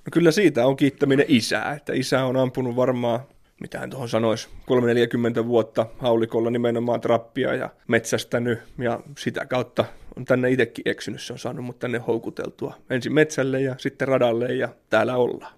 No 0.05 0.09
kyllä 0.11 0.31
siitä 0.31 0.65
on 0.65 0.75
kiittäminen 0.75 1.25
isää, 1.29 1.73
että 1.73 1.93
isä 1.93 2.25
on 2.25 2.37
ampunut 2.37 2.75
varmaan 2.75 3.19
mitähän 3.61 3.89
tuohon 3.89 4.09
sanoisi, 4.09 4.49
340 4.65 5.45
vuotta 5.47 5.85
haulikolla 5.99 6.49
nimenomaan 6.49 7.01
trappia 7.01 7.55
ja 7.55 7.69
metsästänyt 7.87 8.59
ja 8.77 8.99
sitä 9.17 9.45
kautta 9.45 9.85
on 10.17 10.25
tänne 10.25 10.49
itsekin 10.49 10.87
eksynyt, 10.87 11.21
se 11.21 11.33
on 11.33 11.39
saanut 11.39 11.65
mut 11.65 11.79
tänne 11.79 11.97
houkuteltua. 11.97 12.73
Ensin 12.89 13.13
metsälle 13.13 13.61
ja 13.61 13.75
sitten 13.77 14.07
radalle 14.07 14.53
ja 14.53 14.69
täällä 14.89 15.15
ollaan. 15.15 15.57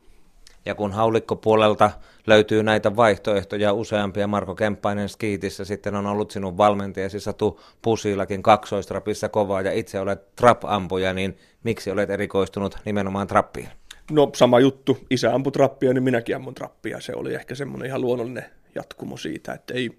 Ja 0.65 0.75
kun 0.75 0.91
haulikkopuolelta 0.91 1.91
löytyy 2.27 2.63
näitä 2.63 2.95
vaihtoehtoja 2.95 3.73
useampia, 3.73 4.27
Marko 4.27 4.55
Kemppainen 4.55 5.09
Skiitissä 5.09 5.65
sitten 5.65 5.95
on 5.95 6.05
ollut 6.05 6.31
sinun 6.31 6.57
valmentajasi 6.57 7.19
Satu 7.19 7.61
Pusilakin 7.81 8.43
kaksoistrapissa 8.43 9.29
kovaa 9.29 9.61
ja 9.61 9.71
itse 9.71 9.99
olet 9.99 10.35
trap-ampuja, 10.35 11.13
niin 11.13 11.37
miksi 11.63 11.91
olet 11.91 12.09
erikoistunut 12.09 12.77
nimenomaan 12.85 13.27
trappiin? 13.27 13.69
No 14.11 14.29
sama 14.35 14.59
juttu, 14.59 14.97
isä 15.09 15.33
ampui 15.33 15.51
trappia, 15.51 15.93
niin 15.93 16.03
minäkin 16.03 16.35
ammun 16.35 16.55
trappia. 16.55 17.01
Se 17.01 17.13
oli 17.15 17.33
ehkä 17.33 17.55
semmoinen 17.55 17.87
ihan 17.87 18.01
luonnollinen 18.01 18.45
jatkumo 18.75 19.17
siitä, 19.17 19.53
että 19.53 19.73
ei, 19.73 19.91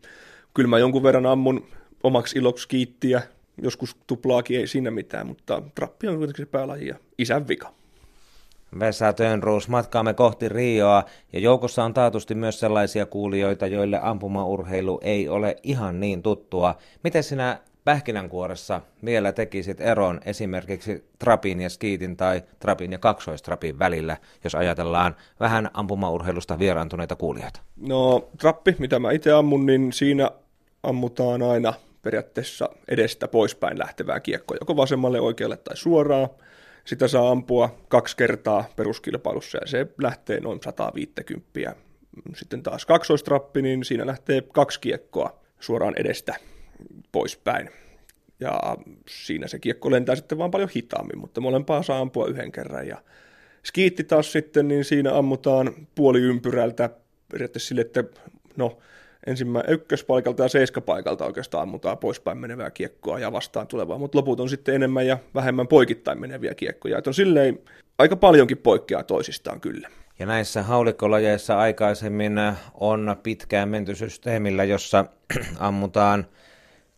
kyllä 0.54 0.68
mä 0.68 0.78
jonkun 0.78 1.02
verran 1.02 1.26
ammun 1.26 1.66
omaksi 2.02 2.38
iloksi 2.38 2.68
kiittiä, 2.68 3.22
joskus 3.62 3.96
tuplaakin 4.06 4.60
ei 4.60 4.66
siinä 4.66 4.90
mitään, 4.90 5.26
mutta 5.26 5.62
trappi 5.74 6.08
on 6.08 6.16
kuitenkin 6.16 6.46
se 6.46 6.50
päälaji 6.50 6.86
ja 6.86 6.94
isän 7.18 7.48
vika. 7.48 7.72
Vesa 8.78 9.12
Tönruus, 9.12 9.68
matkaamme 9.68 10.14
kohti 10.14 10.48
Rioa 10.48 11.04
ja 11.32 11.40
joukossa 11.40 11.84
on 11.84 11.94
taatusti 11.94 12.34
myös 12.34 12.60
sellaisia 12.60 13.06
kuulijoita, 13.06 13.66
joille 13.66 14.00
ampumaurheilu 14.02 15.00
ei 15.02 15.28
ole 15.28 15.56
ihan 15.62 16.00
niin 16.00 16.22
tuttua. 16.22 16.74
Miten 17.04 17.22
sinä 17.22 17.58
pähkinänkuoressa 17.84 18.80
vielä 19.04 19.32
tekisit 19.32 19.80
eron 19.80 20.20
esimerkiksi 20.24 21.04
trapin 21.18 21.60
ja 21.60 21.70
skiitin 21.70 22.16
tai 22.16 22.42
trapin 22.58 22.92
ja 22.92 22.98
kaksoistrapin 22.98 23.78
välillä, 23.78 24.16
jos 24.44 24.54
ajatellaan 24.54 25.16
vähän 25.40 25.70
ampumaurheilusta 25.74 26.58
vieraantuneita 26.58 27.16
kuulijoita? 27.16 27.60
No 27.76 28.28
trappi, 28.38 28.76
mitä 28.78 28.98
mä 28.98 29.12
itse 29.12 29.32
ammun, 29.32 29.66
niin 29.66 29.92
siinä 29.92 30.30
ammutaan 30.82 31.42
aina 31.42 31.74
periaatteessa 32.02 32.68
edestä 32.88 33.28
poispäin 33.28 33.78
lähtevää 33.78 34.20
kiekkoa, 34.20 34.56
joko 34.60 34.76
vasemmalle, 34.76 35.20
oikealle 35.20 35.56
tai 35.56 35.76
suoraan. 35.76 36.28
Sitä 36.84 37.08
saa 37.08 37.30
ampua 37.30 37.78
kaksi 37.88 38.16
kertaa 38.16 38.64
peruskilpailussa 38.76 39.58
ja 39.58 39.66
se 39.66 39.86
lähtee 40.02 40.40
noin 40.40 40.60
150. 40.62 41.74
Sitten 42.34 42.62
taas 42.62 42.86
kaksoistrappi, 42.86 43.62
niin 43.62 43.84
siinä 43.84 44.06
lähtee 44.06 44.42
kaksi 44.52 44.80
kiekkoa 44.80 45.40
suoraan 45.60 45.94
edestä 45.96 46.34
poispäin. 47.12 47.70
Ja 48.40 48.60
siinä 49.08 49.48
se 49.48 49.58
kiekko 49.58 49.90
lentää 49.90 50.16
sitten 50.16 50.38
vaan 50.38 50.50
paljon 50.50 50.70
hitaammin, 50.76 51.18
mutta 51.18 51.40
molempaa 51.40 51.82
saa 51.82 51.98
ampua 51.98 52.26
yhden 52.26 52.52
kerran. 52.52 52.86
Ja 52.86 53.02
skiitti 53.62 54.04
taas 54.04 54.32
sitten, 54.32 54.68
niin 54.68 54.84
siinä 54.84 55.14
ammutaan 55.14 55.86
puoli 55.94 56.20
ympyrältä 56.20 56.90
periaatteessa 57.32 57.68
sille, 57.68 57.80
että 57.80 58.04
no, 58.56 58.78
ensimmäinen 59.26 59.72
ykköspaikalta 59.72 60.42
ja 60.42 60.48
seiskapaikalta 60.48 61.24
oikeastaan 61.26 61.62
ammutaan 61.62 61.98
poispäin 61.98 62.38
menevää 62.38 62.70
kiekkoa 62.70 63.18
ja 63.18 63.32
vastaan 63.32 63.66
tulevaa, 63.66 63.98
mutta 63.98 64.18
loput 64.18 64.40
on 64.40 64.48
sitten 64.48 64.74
enemmän 64.74 65.06
ja 65.06 65.18
vähemmän 65.34 65.68
poikittain 65.68 66.20
meneviä 66.20 66.54
kiekkoja. 66.54 66.98
Että 66.98 67.10
on 67.10 67.14
silleen 67.14 67.58
aika 67.98 68.16
paljonkin 68.16 68.58
poikkeaa 68.58 69.02
toisistaan 69.02 69.60
kyllä. 69.60 69.88
Ja 70.18 70.26
näissä 70.26 70.62
haulikkolajeissa 70.62 71.58
aikaisemmin 71.58 72.32
on 72.74 73.16
pitkään 73.22 73.68
menty 73.68 73.94
systeemillä, 73.94 74.64
jossa 74.64 75.04
ammutaan– 75.58 76.26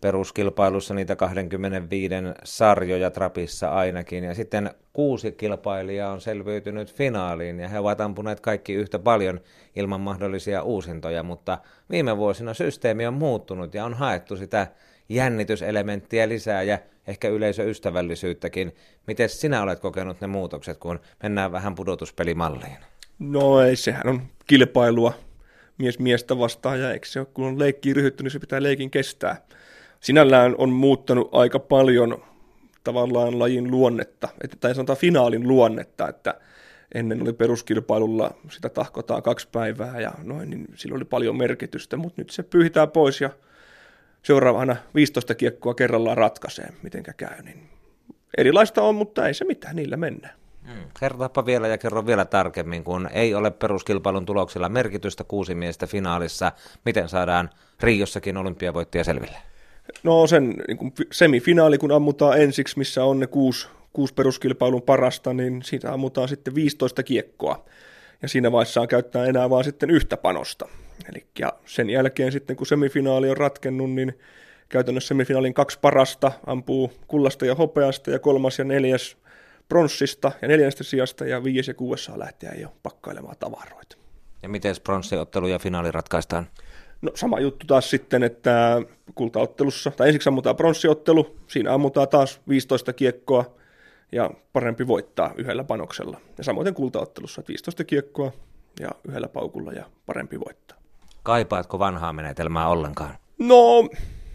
peruskilpailussa 0.03 0.95
niitä 0.95 1.17
25 1.17 2.15
sarjoja 2.45 3.11
trapissa 3.11 3.69
ainakin. 3.69 4.25
Ja 4.25 4.35
sitten 4.35 4.71
kuusi 4.93 5.33
kilpailijaa 5.33 6.13
on 6.13 6.21
selviytynyt 6.21 6.95
finaaliin 6.95 7.61
ja 7.61 7.69
he 7.69 7.79
ovat 7.79 8.01
ampuneet 8.01 8.41
kaikki 8.41 8.75
yhtä 8.75 8.99
paljon 8.99 9.41
ilman 9.77 10.01
mahdollisia 10.01 10.63
uusintoja, 10.63 11.23
mutta 11.23 11.59
viime 11.91 12.17
vuosina 12.17 12.55
systeemi 12.55 13.07
on 13.07 13.15
muuttunut 13.15 13.75
ja 13.75 13.85
on 13.85 13.95
haettu 13.95 14.37
sitä 14.37 14.67
jännityselementtiä 15.09 16.29
lisää 16.29 16.63
ja 16.63 16.79
ehkä 17.07 17.29
yleisöystävällisyyttäkin. 17.29 18.77
Miten 19.07 19.29
sinä 19.29 19.63
olet 19.63 19.81
kokenut 19.81 20.21
ne 20.21 20.27
muutokset, 20.27 20.79
kun 20.79 21.01
mennään 21.23 21.53
vähän 21.53 21.75
pudotuspelimalliin? 21.75 22.77
No 23.19 23.61
ei, 23.61 23.77
sehän 23.77 24.09
on 24.09 24.23
kilpailua 24.47 25.13
mies 25.79 25.99
miestä 25.99 26.39
vastaan 26.39 26.81
ja 26.81 26.93
eikö 26.93 27.07
se 27.07 27.21
ole, 27.21 27.29
kun 27.35 27.47
on 27.47 27.59
leikkiin 27.59 27.97
ryhdytty, 27.97 28.23
niin 28.23 28.31
se 28.31 28.39
pitää 28.39 28.63
leikin 28.63 28.91
kestää 28.91 29.37
sinällään 30.03 30.55
on 30.59 30.71
muuttanut 30.71 31.29
aika 31.33 31.59
paljon 31.59 32.25
tavallaan 32.85 33.39
lajin 33.39 33.71
luonnetta, 33.71 34.29
että, 34.45 34.57
tai 34.61 34.75
sanotaan 34.75 34.99
finaalin 34.99 35.49
luonnetta, 35.49 36.09
että 36.09 36.35
ennen 36.95 37.23
oli 37.23 37.33
peruskilpailulla, 37.33 38.31
sitä 38.51 38.69
tahkotaan 38.69 39.23
kaksi 39.23 39.49
päivää 39.53 40.01
ja 40.01 40.13
noin, 40.23 40.51
niin 40.51 40.67
sillä 40.75 40.97
oli 40.97 41.05
paljon 41.05 41.37
merkitystä, 41.37 41.97
mutta 41.97 42.21
nyt 42.21 42.31
se 42.31 42.43
pyyhitään 42.43 42.91
pois 42.91 43.21
ja 43.21 43.31
seuraavana 44.23 44.77
15 44.95 45.35
kiekkoa 45.35 45.75
kerrallaan 45.75 46.17
ratkaisee, 46.17 46.69
mitenkä 46.83 47.13
käy. 47.13 47.43
Niin 47.43 47.69
erilaista 48.39 48.83
on, 48.83 48.95
mutta 48.95 49.27
ei 49.27 49.35
se 49.35 49.45
mitään, 49.45 49.77
niillä 49.77 49.97
mennään. 49.97 50.35
Hmm. 50.67 50.85
Kertopa 51.01 51.47
vielä 51.47 51.69
ja 51.69 51.79
kerro 51.79 52.07
vielä 52.07 52.25
tarkemmin, 52.25 52.85
kun 52.85 53.09
ei 53.13 53.35
ole 53.35 53.51
peruskilpailun 53.51 54.27
tuloksilla 54.27 54.69
merkitystä 54.69 55.25
kuusi 55.25 55.55
miestä 55.55 55.87
finaalissa, 55.87 56.53
miten 56.85 57.09
saadaan 57.09 57.51
Riossakin 57.81 58.37
olympiavoittaja 58.37 59.05
selville? 59.05 59.52
No 60.03 60.27
sen 60.27 60.55
niin 60.69 60.77
kuin 60.77 60.93
semifinaali, 61.13 61.79
kun 61.79 61.93
ammutaan 61.93 62.41
ensiksi, 62.41 62.79
missä 62.79 63.05
on 63.05 63.21
ne 63.21 63.27
kuusi, 63.27 63.69
kuusi 63.93 64.15
peruskilpailun 64.15 64.83
parasta, 64.83 65.35
niin 65.35 65.63
siitä 65.63 65.93
ammutaan 65.93 66.29
sitten 66.29 66.55
15 66.55 67.03
kiekkoa. 67.03 67.65
Ja 68.23 68.29
siinä 68.29 68.53
vaiheessa 68.53 68.73
saa 68.73 68.87
käyttää 68.87 69.27
enää 69.27 69.51
vain 69.51 69.65
sitten 69.65 69.91
yhtä 69.91 70.17
panosta. 70.17 70.69
Eli 71.13 71.27
sen 71.67 71.91
jälkeen 71.91 72.33
sitten, 72.33 72.57
kun 72.57 72.67
semifinaali 72.67 73.31
on 73.31 73.37
ratkennut, 73.37 73.91
niin 73.91 74.19
käytännössä 74.69 75.09
semifinaalin 75.09 75.55
kaksi 75.55 75.79
parasta 75.81 76.33
ampuu 76.47 76.93
kullasta 77.07 77.47
ja 77.47 77.55
hopeasta 77.55 78.11
ja 78.11 78.19
kolmas 78.19 78.59
ja 78.59 78.65
neljäs 78.65 79.17
pronssista 79.69 80.33
ja 80.43 80.49
neljännestä 80.49 80.85
sijasta 80.85 81.25
ja 81.25 81.45
viides 81.45 81.69
ja 81.69 81.75
kuudes 81.75 82.05
saa 82.05 82.19
lähteä 82.19 82.53
jo 82.61 82.73
pakkailemaan 82.83 83.37
tavaroita. 83.41 83.97
Ja 84.43 84.49
miten 84.49 84.75
pronssiottelu 84.85 85.47
ja 85.47 85.59
finaali 85.59 85.91
ratkaistaan? 85.91 86.47
No 87.03 87.13
sama 87.15 87.41
juttu 87.41 87.67
taas 87.67 87.91
sitten, 87.91 88.23
että 88.23 88.83
kultaottelussa, 89.15 89.91
tai 89.91 90.09
ensiksi 90.09 90.29
ammutaan 90.29 90.57
pronssiottelu, 90.57 91.37
siinä 91.47 91.75
ammutaan 91.75 92.09
taas 92.09 92.41
15 92.49 92.93
kiekkoa 92.93 93.55
ja 94.13 94.31
parempi 94.53 94.87
voittaa 94.87 95.35
yhdellä 95.37 95.65
panoksella. 95.65 96.21
Ja 96.39 96.45
samoin 96.45 96.75
kultaottelussa, 96.75 97.41
että 97.41 97.49
15 97.49 97.85
kiekkoa 97.85 98.33
ja 98.81 98.89
yhdellä 99.09 99.29
paukulla 99.29 99.73
ja 99.73 99.85
parempi 100.07 100.41
voittaa. 100.41 100.79
Kaipaatko 101.23 101.79
vanhaa 101.79 102.13
menetelmää 102.13 102.69
ollenkaan? 102.69 103.17
No, 103.39 103.89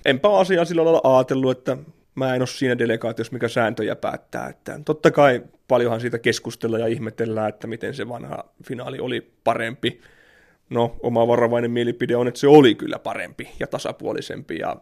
enpä 0.06 0.38
asiaa 0.38 0.66
sillä 0.66 0.86
lailla 0.86 1.18
ajatellut, 1.18 1.58
että 1.58 1.78
mä 2.16 2.36
en 2.36 2.42
ole 2.42 2.48
siinä 2.48 2.78
delegaatiossa, 2.78 3.34
mikä 3.34 3.48
sääntöjä 3.48 3.96
päättää. 3.96 4.48
Että 4.48 4.80
totta 4.86 5.12
kai 5.12 5.44
paljonhan 5.68 6.02
siitä 6.02 6.20
keskustella 6.20 6.80
ja 6.80 6.88
ihmetellään, 6.88 7.50
että 7.50 7.68
miten 7.68 7.94
se 7.94 8.10
vanha 8.10 8.44
finaali 8.64 9.00
oli 9.00 9.32
parempi 9.44 10.02
no, 10.70 10.96
oma 11.04 11.28
varovainen 11.28 11.72
mielipide 11.72 12.16
on, 12.16 12.28
että 12.28 12.40
se 12.40 12.48
oli 12.48 12.76
kyllä 12.76 13.00
parempi 13.00 13.50
ja 13.60 13.68
tasapuolisempi. 13.68 14.58
Ja, 14.58 14.76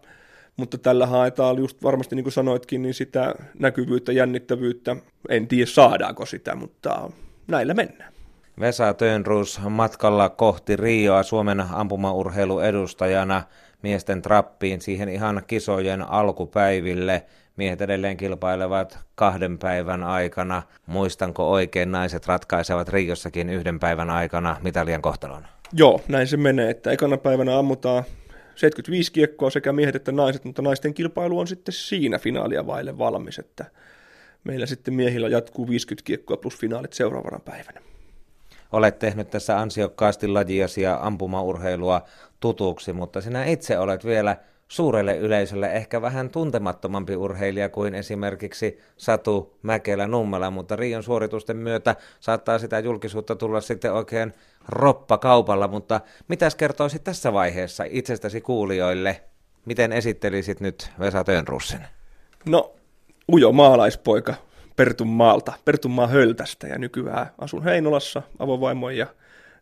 mutta 0.57 0.77
tällä 0.77 1.05
haetaan 1.05 1.57
just 1.57 1.83
varmasti, 1.83 2.15
niin 2.15 2.23
kuin 2.23 2.33
sanoitkin, 2.33 2.81
niin 2.81 2.93
sitä 2.93 3.35
näkyvyyttä, 3.59 4.11
jännittävyyttä. 4.11 4.95
En 5.29 5.47
tiedä 5.47 5.65
saadaanko 5.65 6.25
sitä, 6.25 6.55
mutta 6.55 7.09
näillä 7.47 7.73
mennään. 7.73 8.13
Vesa 8.59 8.93
Tönrus 8.93 9.61
matkalla 9.69 10.29
kohti 10.29 10.75
Rioa 10.75 11.23
Suomen 11.23 11.59
ampumaurheiluedustajana 11.59 13.43
miesten 13.81 14.21
trappiin 14.21 14.81
siihen 14.81 15.09
ihan 15.09 15.41
kisojen 15.47 16.01
alkupäiville. 16.01 17.25
Miehet 17.57 17.81
edelleen 17.81 18.17
kilpailevat 18.17 18.99
kahden 19.15 19.57
päivän 19.57 20.03
aikana. 20.03 20.63
Muistanko 20.85 21.51
oikein, 21.51 21.91
naiset 21.91 22.27
ratkaisevat 22.27 22.89
Riossakin 22.89 23.49
yhden 23.49 23.79
päivän 23.79 24.09
aikana 24.09 24.57
mitalien 24.63 25.01
kohtalon? 25.01 25.47
Joo, 25.73 26.01
näin 26.07 26.27
se 26.27 26.37
menee, 26.37 26.69
että 26.69 26.91
ekana 26.91 27.17
päivänä 27.17 27.59
ammutaan 27.59 28.03
75 28.55 29.11
kiekkoa 29.11 29.49
sekä 29.49 29.73
miehet 29.73 29.95
että 29.95 30.11
naiset, 30.11 30.45
mutta 30.45 30.61
naisten 30.61 30.93
kilpailu 30.93 31.39
on 31.39 31.47
sitten 31.47 31.73
siinä 31.73 32.19
finaalia 32.19 32.67
vaille 32.67 32.97
valmis, 32.97 33.39
että 33.39 33.65
meillä 34.43 34.65
sitten 34.65 34.93
miehillä 34.93 35.27
jatkuu 35.29 35.67
50 35.67 36.05
kiekkoa 36.05 36.37
plus 36.37 36.57
finaalit 36.57 36.93
seuraavana 36.93 37.39
päivänä. 37.39 37.81
Olet 38.71 38.99
tehnyt 38.99 39.29
tässä 39.29 39.59
ansiokkaasti 39.59 40.27
lajiasi 40.27 40.81
ja 40.81 40.99
ampumaurheilua 41.01 42.01
tutuksi, 42.39 42.93
mutta 42.93 43.21
sinä 43.21 43.45
itse 43.45 43.79
olet 43.79 44.05
vielä 44.05 44.37
suurelle 44.67 45.17
yleisölle 45.17 45.73
ehkä 45.73 46.01
vähän 46.01 46.29
tuntemattomampi 46.29 47.15
urheilija 47.15 47.69
kuin 47.69 47.95
esimerkiksi 47.95 48.79
Satu 48.97 49.57
Mäkelä 49.61 50.07
Nummela, 50.07 50.51
mutta 50.51 50.75
Rion 50.75 51.03
suoritusten 51.03 51.57
myötä 51.57 51.95
saattaa 52.19 52.59
sitä 52.59 52.79
julkisuutta 52.79 53.35
tulla 53.35 53.61
sitten 53.61 53.93
oikein 53.93 54.33
roppa 54.67 55.17
kaupalla, 55.17 55.67
mutta 55.67 56.01
mitäs 56.27 56.55
kertoisit 56.55 57.03
tässä 57.03 57.33
vaiheessa 57.33 57.83
itsestäsi 57.89 58.41
kuulijoille? 58.41 59.21
Miten 59.65 59.91
esittelisit 59.93 60.59
nyt 60.59 60.89
Vesa 60.99 61.23
Tönrussin? 61.23 61.81
No, 62.49 62.73
ujo 63.33 63.51
maalaispoika 63.51 64.33
Pertunmaalta, 64.75 65.53
Pertunmaan 65.65 66.09
höltästä 66.09 66.67
ja 66.67 66.77
nykyään 66.77 67.27
asun 67.37 67.63
Heinolassa 67.63 68.21
avovaimoin 68.39 68.97
ja 68.97 69.07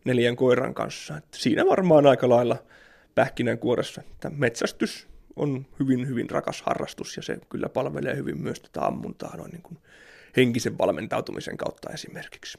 neljän 0.05 0.35
koiran 0.35 0.73
kanssa. 0.73 1.17
Et 1.17 1.25
siinä 1.31 1.65
varmaan 1.65 2.07
aika 2.07 2.29
lailla 2.29 2.57
pähkinänkuoressa. 3.15 4.01
Että 4.11 4.29
metsästys 4.29 5.07
on 5.35 5.65
hyvin, 5.79 6.07
hyvin 6.07 6.29
rakas 6.29 6.61
harrastus 6.61 7.17
ja 7.17 7.23
se 7.23 7.37
kyllä 7.49 7.69
palvelee 7.69 8.15
hyvin 8.15 8.41
myös 8.41 8.59
tätä 8.59 8.85
ammuntaa 8.85 9.37
noin 9.37 9.51
niin 9.51 9.61
kuin 9.61 9.77
henkisen 10.37 10.77
valmentautumisen 10.77 11.57
kautta 11.57 11.89
esimerkiksi. 11.89 12.57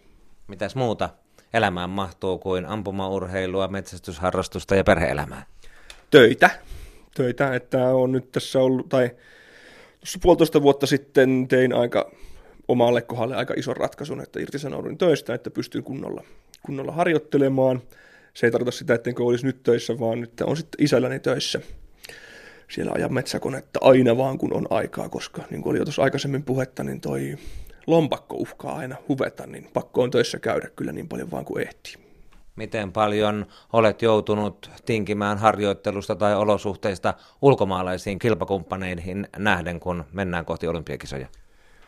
Mitäs 0.48 0.74
muuta 0.74 1.10
elämään 1.54 1.90
mahtuu 1.90 2.38
kuin 2.38 2.66
ampumaurheilua, 2.66 3.68
metsästysharrastusta 3.68 4.74
ja 4.74 4.84
perheelämää? 4.84 5.46
Töitä. 6.10 6.50
Töitä, 7.14 7.54
että 7.54 7.88
on 7.88 8.12
nyt 8.12 8.32
tässä 8.32 8.60
ollut, 8.60 8.88
tai 8.88 9.10
tuossa 10.00 10.18
puolitoista 10.22 10.62
vuotta 10.62 10.86
sitten 10.86 11.48
tein 11.48 11.72
aika 11.72 12.10
omalle 12.68 13.02
kohdalle 13.02 13.36
aika 13.36 13.54
ison 13.56 13.76
ratkaisun, 13.76 14.20
että 14.20 14.40
irtisanouduin 14.40 14.98
töistä, 14.98 15.34
että 15.34 15.50
pystyn 15.50 15.82
kunnolla, 15.82 16.24
kunnolla 16.62 16.92
harjoittelemaan. 16.92 17.82
Se 18.34 18.46
ei 18.46 18.50
tarkoita 18.50 18.78
sitä, 18.78 18.94
ettenkö 18.94 19.24
olisi 19.24 19.46
nyt 19.46 19.62
töissä, 19.62 19.98
vaan 19.98 20.20
nyt 20.20 20.40
on 20.40 20.56
sitten 20.56 20.84
isälläni 20.84 21.20
töissä. 21.20 21.60
Siellä 22.70 22.92
ajan 22.94 23.14
metsäkonetta 23.14 23.78
aina 23.82 24.16
vaan, 24.16 24.38
kun 24.38 24.52
on 24.52 24.66
aikaa, 24.70 25.08
koska 25.08 25.42
niin 25.50 25.62
kuin 25.62 25.70
oli 25.70 25.78
jo 25.78 25.84
tuossa 25.84 26.02
aikaisemmin 26.02 26.42
puhetta, 26.42 26.84
niin 26.84 27.00
toi 27.00 27.36
lompakko 27.86 28.36
uhkaa 28.36 28.76
aina 28.76 28.96
huveta, 29.08 29.46
niin 29.46 29.70
pakko 29.72 30.02
on 30.02 30.10
töissä 30.10 30.38
käydä 30.38 30.68
kyllä 30.76 30.92
niin 30.92 31.08
paljon 31.08 31.30
vaan 31.30 31.44
kuin 31.44 31.62
ehtii. 31.62 31.94
Miten 32.56 32.92
paljon 32.92 33.46
olet 33.72 34.02
joutunut 34.02 34.70
tinkimään 34.86 35.38
harjoittelusta 35.38 36.16
tai 36.16 36.34
olosuhteista 36.34 37.14
ulkomaalaisiin 37.42 38.18
kilpakumppaneihin 38.18 39.28
nähden, 39.36 39.80
kun 39.80 40.04
mennään 40.12 40.44
kohti 40.44 40.66
olympiakisoja? 40.66 41.26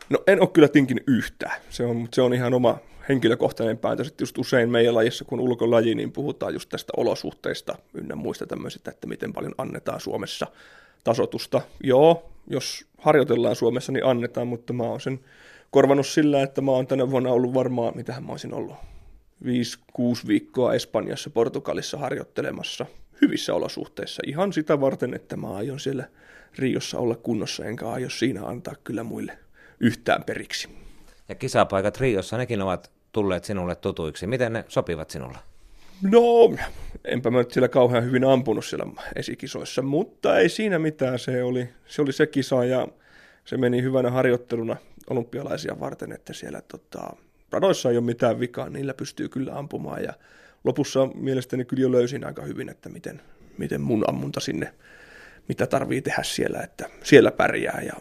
No 0.09 0.19
en 0.27 0.41
ole 0.41 0.49
kyllä 0.49 0.67
tinkin 0.67 0.99
yhtään. 1.07 1.61
Se 1.69 1.85
on, 1.85 2.07
se 2.13 2.21
on 2.21 2.33
ihan 2.33 2.53
oma 2.53 2.77
henkilökohtainen 3.09 3.77
päätös, 3.77 4.07
että 4.07 4.23
just 4.23 4.37
usein 4.37 4.69
meidän 4.69 4.95
lajissa, 4.95 5.25
kun 5.25 5.39
ulkolaji, 5.39 5.95
niin 5.95 6.11
puhutaan 6.11 6.53
just 6.53 6.69
tästä 6.69 6.93
olosuhteista 6.97 7.75
ynnä 7.93 8.15
muista 8.15 8.45
tämmöisistä, 8.45 8.91
että 8.91 9.07
miten 9.07 9.33
paljon 9.33 9.55
annetaan 9.57 9.99
Suomessa 9.99 10.47
tasotusta. 11.03 11.61
Joo, 11.83 12.29
jos 12.47 12.85
harjoitellaan 12.97 13.55
Suomessa, 13.55 13.91
niin 13.91 14.05
annetaan, 14.05 14.47
mutta 14.47 14.73
mä 14.73 14.83
oon 14.83 15.01
sen 15.01 15.19
korvanut 15.71 16.07
sillä, 16.07 16.43
että 16.43 16.61
mä 16.61 16.71
oon 16.71 16.87
tänä 16.87 17.11
vuonna 17.11 17.29
ollut 17.29 17.53
varmaan, 17.53 17.93
mitähän 17.95 18.23
mä 18.23 18.31
olisin 18.31 18.53
ollut, 18.53 18.75
5-6 19.43 19.47
viikkoa 20.27 20.73
Espanjassa, 20.73 21.29
Portugalissa 21.29 21.97
harjoittelemassa 21.97 22.85
hyvissä 23.21 23.53
olosuhteissa. 23.53 24.21
Ihan 24.25 24.53
sitä 24.53 24.81
varten, 24.81 25.13
että 25.13 25.37
mä 25.37 25.55
aion 25.55 25.79
siellä 25.79 26.03
Riossa 26.57 26.99
olla 26.99 27.15
kunnossa, 27.15 27.65
enkä 27.65 27.89
aio 27.89 28.09
siinä 28.09 28.45
antaa 28.45 28.73
kyllä 28.83 29.03
muille 29.03 29.39
yhtään 29.79 30.23
periksi. 30.23 30.69
Ja 31.29 31.35
kisapaikat 31.35 31.97
Riossa, 31.97 32.37
nekin 32.37 32.61
ovat 32.61 32.91
tulleet 33.17 33.45
sinulle 33.45 33.75
tutuiksi. 33.75 34.27
Miten 34.27 34.53
ne 34.53 34.65
sopivat 34.67 35.09
sinulle? 35.09 35.37
No, 36.01 36.55
enpä 37.05 37.29
mä 37.29 37.37
nyt 37.37 37.51
siellä 37.51 37.67
kauhean 37.67 38.05
hyvin 38.05 38.23
ampunut 38.23 38.65
siellä 38.65 38.85
esikisoissa, 39.15 39.81
mutta 39.81 40.39
ei 40.39 40.49
siinä 40.49 40.79
mitään. 40.79 41.19
Se 41.19 41.43
oli 41.43 41.69
se, 41.87 42.01
oli 42.01 42.13
se 42.13 42.27
kisa 42.27 42.65
ja 42.65 42.87
se 43.45 43.57
meni 43.57 43.81
hyvänä 43.81 44.11
harjoitteluna 44.11 44.75
olympialaisia 45.09 45.79
varten, 45.79 46.11
että 46.11 46.33
siellä 46.33 46.61
tota, 46.61 47.15
radoissa 47.51 47.89
ei 47.89 47.97
ole 47.97 48.05
mitään 48.05 48.39
vikaa, 48.39 48.69
niillä 48.69 48.93
pystyy 48.93 49.29
kyllä 49.29 49.55
ampumaan 49.55 50.03
ja 50.03 50.13
lopussa 50.63 51.05
mielestäni 51.05 51.65
kyllä 51.65 51.81
jo 51.81 51.91
löysin 51.91 52.25
aika 52.25 52.41
hyvin, 52.41 52.69
että 52.69 52.89
miten, 52.89 53.21
miten 53.57 53.81
mun 53.81 54.03
ammunta 54.07 54.39
sinne, 54.39 54.73
mitä 55.47 55.67
tarvii 55.67 56.01
tehdä 56.01 56.23
siellä, 56.23 56.59
että 56.59 56.89
siellä 57.03 57.31
pärjää 57.31 57.81
ja 57.85 57.93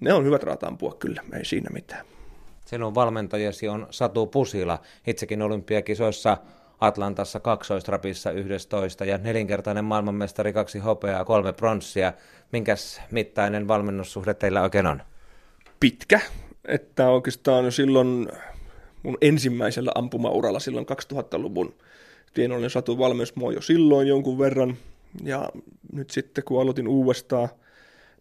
ne 0.00 0.12
on 0.12 0.24
hyvät 0.24 0.42
raat 0.42 0.64
ampua 0.64 0.96
kyllä, 0.98 1.22
ei 1.32 1.44
siinä 1.44 1.70
mitään. 1.72 2.04
Sinun 2.70 2.94
valmentajasi 2.94 3.68
on 3.68 3.86
Satu 3.90 4.26
Pusila, 4.26 4.78
itsekin 5.06 5.42
olympiakisoissa 5.42 6.36
Atlantassa 6.80 7.40
kaksoistrapissa 7.40 8.30
11 8.30 9.04
ja 9.04 9.18
nelinkertainen 9.18 9.84
maailmanmestari, 9.84 10.52
kaksi 10.52 10.78
hopeaa, 10.78 11.24
kolme 11.24 11.52
pronssia. 11.52 12.12
Minkäs 12.52 13.00
mittainen 13.10 13.68
valmennussuhde 13.68 14.34
teillä 14.34 14.62
oikein 14.62 14.86
on? 14.86 15.02
Pitkä, 15.80 16.20
että 16.64 17.08
oikeastaan 17.08 17.64
jo 17.64 17.70
silloin 17.70 18.28
mun 19.02 19.18
ensimmäisellä 19.20 19.92
ampumauralla 19.94 20.60
silloin 20.60 20.86
2000-luvun 21.14 21.74
tienoinen 22.34 22.70
Satu 22.70 22.98
valmensi 22.98 23.32
mua 23.36 23.52
jo 23.52 23.60
silloin 23.60 24.08
jonkun 24.08 24.38
verran. 24.38 24.76
Ja 25.24 25.48
nyt 25.92 26.10
sitten 26.10 26.44
kun 26.44 26.62
aloitin 26.62 26.88
uudestaan 26.88 27.48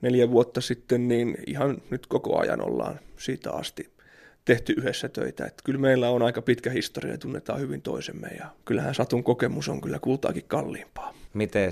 neljä 0.01 0.31
vuotta 0.31 0.61
sitten, 0.61 1.07
niin 1.07 1.37
ihan 1.47 1.81
nyt 1.89 2.07
koko 2.07 2.39
ajan 2.39 2.61
ollaan 2.61 2.99
siitä 3.17 3.51
asti 3.51 3.98
tehty 4.45 4.73
yhdessä 4.77 5.09
töitä. 5.09 5.45
Että 5.45 5.63
kyllä 5.63 5.79
meillä 5.79 6.09
on 6.09 6.21
aika 6.21 6.41
pitkä 6.41 6.69
historia 6.69 7.11
ja 7.11 7.17
tunnetaan 7.17 7.59
hyvin 7.59 7.81
toisemme 7.81 8.27
ja 8.27 8.45
kyllähän 8.65 8.95
Satun 8.95 9.23
kokemus 9.23 9.69
on 9.69 9.81
kyllä 9.81 9.99
kultaakin 9.99 10.45
kalliimpaa. 10.47 11.13
Miten 11.33 11.71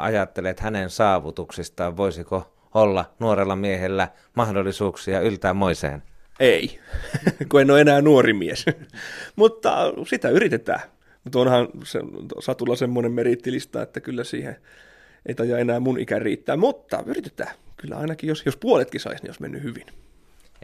ajattelet 0.00 0.60
hänen 0.60 0.90
saavutuksistaan? 0.90 1.96
Voisiko 1.96 2.54
olla 2.74 3.14
nuorella 3.18 3.56
miehellä 3.56 4.08
mahdollisuuksia 4.34 5.20
yltää 5.20 5.54
moiseen? 5.54 6.02
Ei, 6.40 6.80
kun 7.50 7.60
en 7.60 7.70
ole 7.70 7.80
enää 7.80 8.02
nuori 8.02 8.32
mies. 8.32 8.66
Mutta 9.36 9.92
sitä 10.08 10.28
yritetään. 10.28 10.80
Mutta 11.24 11.38
onhan 11.38 11.68
se, 11.84 11.98
Satulla 12.40 12.76
semmoinen 12.76 13.12
merittilista, 13.12 13.82
että 13.82 14.00
kyllä 14.00 14.24
siihen 14.24 14.56
ei 15.26 15.34
taja 15.34 15.58
enää 15.58 15.80
mun 15.80 16.00
ikä 16.00 16.18
riittää. 16.18 16.56
Mutta 16.56 17.02
yritetään. 17.06 17.54
Kyllä 17.76 17.96
ainakin, 17.96 18.28
jos, 18.28 18.42
jos 18.46 18.56
puoletkin 18.56 19.00
saisi, 19.00 19.22
niin 19.22 19.30
olisi 19.30 19.42
mennyt 19.42 19.62
hyvin. 19.62 19.86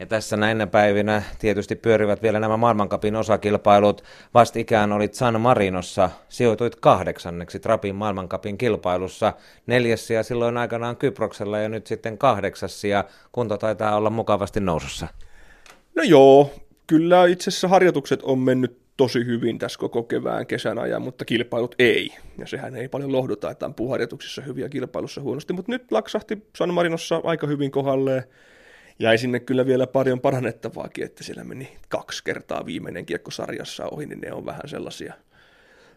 Ja 0.01 0.07
tässä 0.07 0.37
näinä 0.37 0.67
päivinä 0.67 1.23
tietysti 1.39 1.75
pyörivät 1.75 2.21
vielä 2.21 2.39
nämä 2.39 2.57
maailmankapin 2.57 3.15
osakilpailut. 3.15 4.03
Vastikään 4.33 4.91
olit 4.91 5.13
San 5.13 5.41
Marinossa, 5.41 6.09
sijoituit 6.29 6.75
kahdeksanneksi 6.75 7.59
Trapin 7.59 7.95
maailmankapin 7.95 8.57
kilpailussa. 8.57 9.33
Neljäs 9.67 10.09
ja 10.09 10.23
silloin 10.23 10.57
aikanaan 10.57 10.97
Kyproksella 10.97 11.59
ja 11.59 11.69
nyt 11.69 11.87
sitten 11.87 12.17
kahdeksas 12.17 12.83
ja 12.83 13.03
kunto 13.31 13.57
taitaa 13.57 13.95
olla 13.95 14.09
mukavasti 14.09 14.59
nousussa. 14.59 15.07
No 15.95 16.03
joo, 16.03 16.53
kyllä 16.87 17.25
itse 17.25 17.49
asiassa 17.49 17.67
harjoitukset 17.67 18.23
on 18.23 18.39
mennyt 18.39 18.77
tosi 18.97 19.25
hyvin 19.25 19.59
tässä 19.59 19.79
koko 19.79 20.03
kevään 20.03 20.47
kesän 20.47 20.79
ajan, 20.79 21.01
mutta 21.01 21.25
kilpailut 21.25 21.75
ei. 21.79 22.09
Ja 22.37 22.47
sehän 22.47 22.75
ei 22.75 22.87
paljon 22.87 23.11
lohduta, 23.11 23.51
että 23.51 23.69
harjoituksissa 23.89 24.41
hyviä 24.41 24.69
kilpailussa 24.69 25.21
huonosti, 25.21 25.53
mutta 25.53 25.71
nyt 25.71 25.91
laksahti 25.91 26.47
San 26.57 26.73
Marinossa 26.73 27.21
aika 27.23 27.47
hyvin 27.47 27.71
kohdalleen 27.71 28.23
jäi 29.01 29.17
sinne 29.17 29.39
kyllä 29.39 29.65
vielä 29.65 29.87
paljon 29.87 30.21
parannettavaakin, 30.21 31.05
että 31.05 31.23
siellä 31.23 31.43
meni 31.43 31.77
kaksi 31.89 32.23
kertaa 32.23 32.65
viimeinen 32.65 33.05
kiekko 33.05 33.31
sarjassa 33.31 33.85
ohi, 33.85 34.05
niin 34.05 34.21
ne 34.21 34.33
on 34.33 34.45
vähän 34.45 34.69
sellaisia 34.69 35.13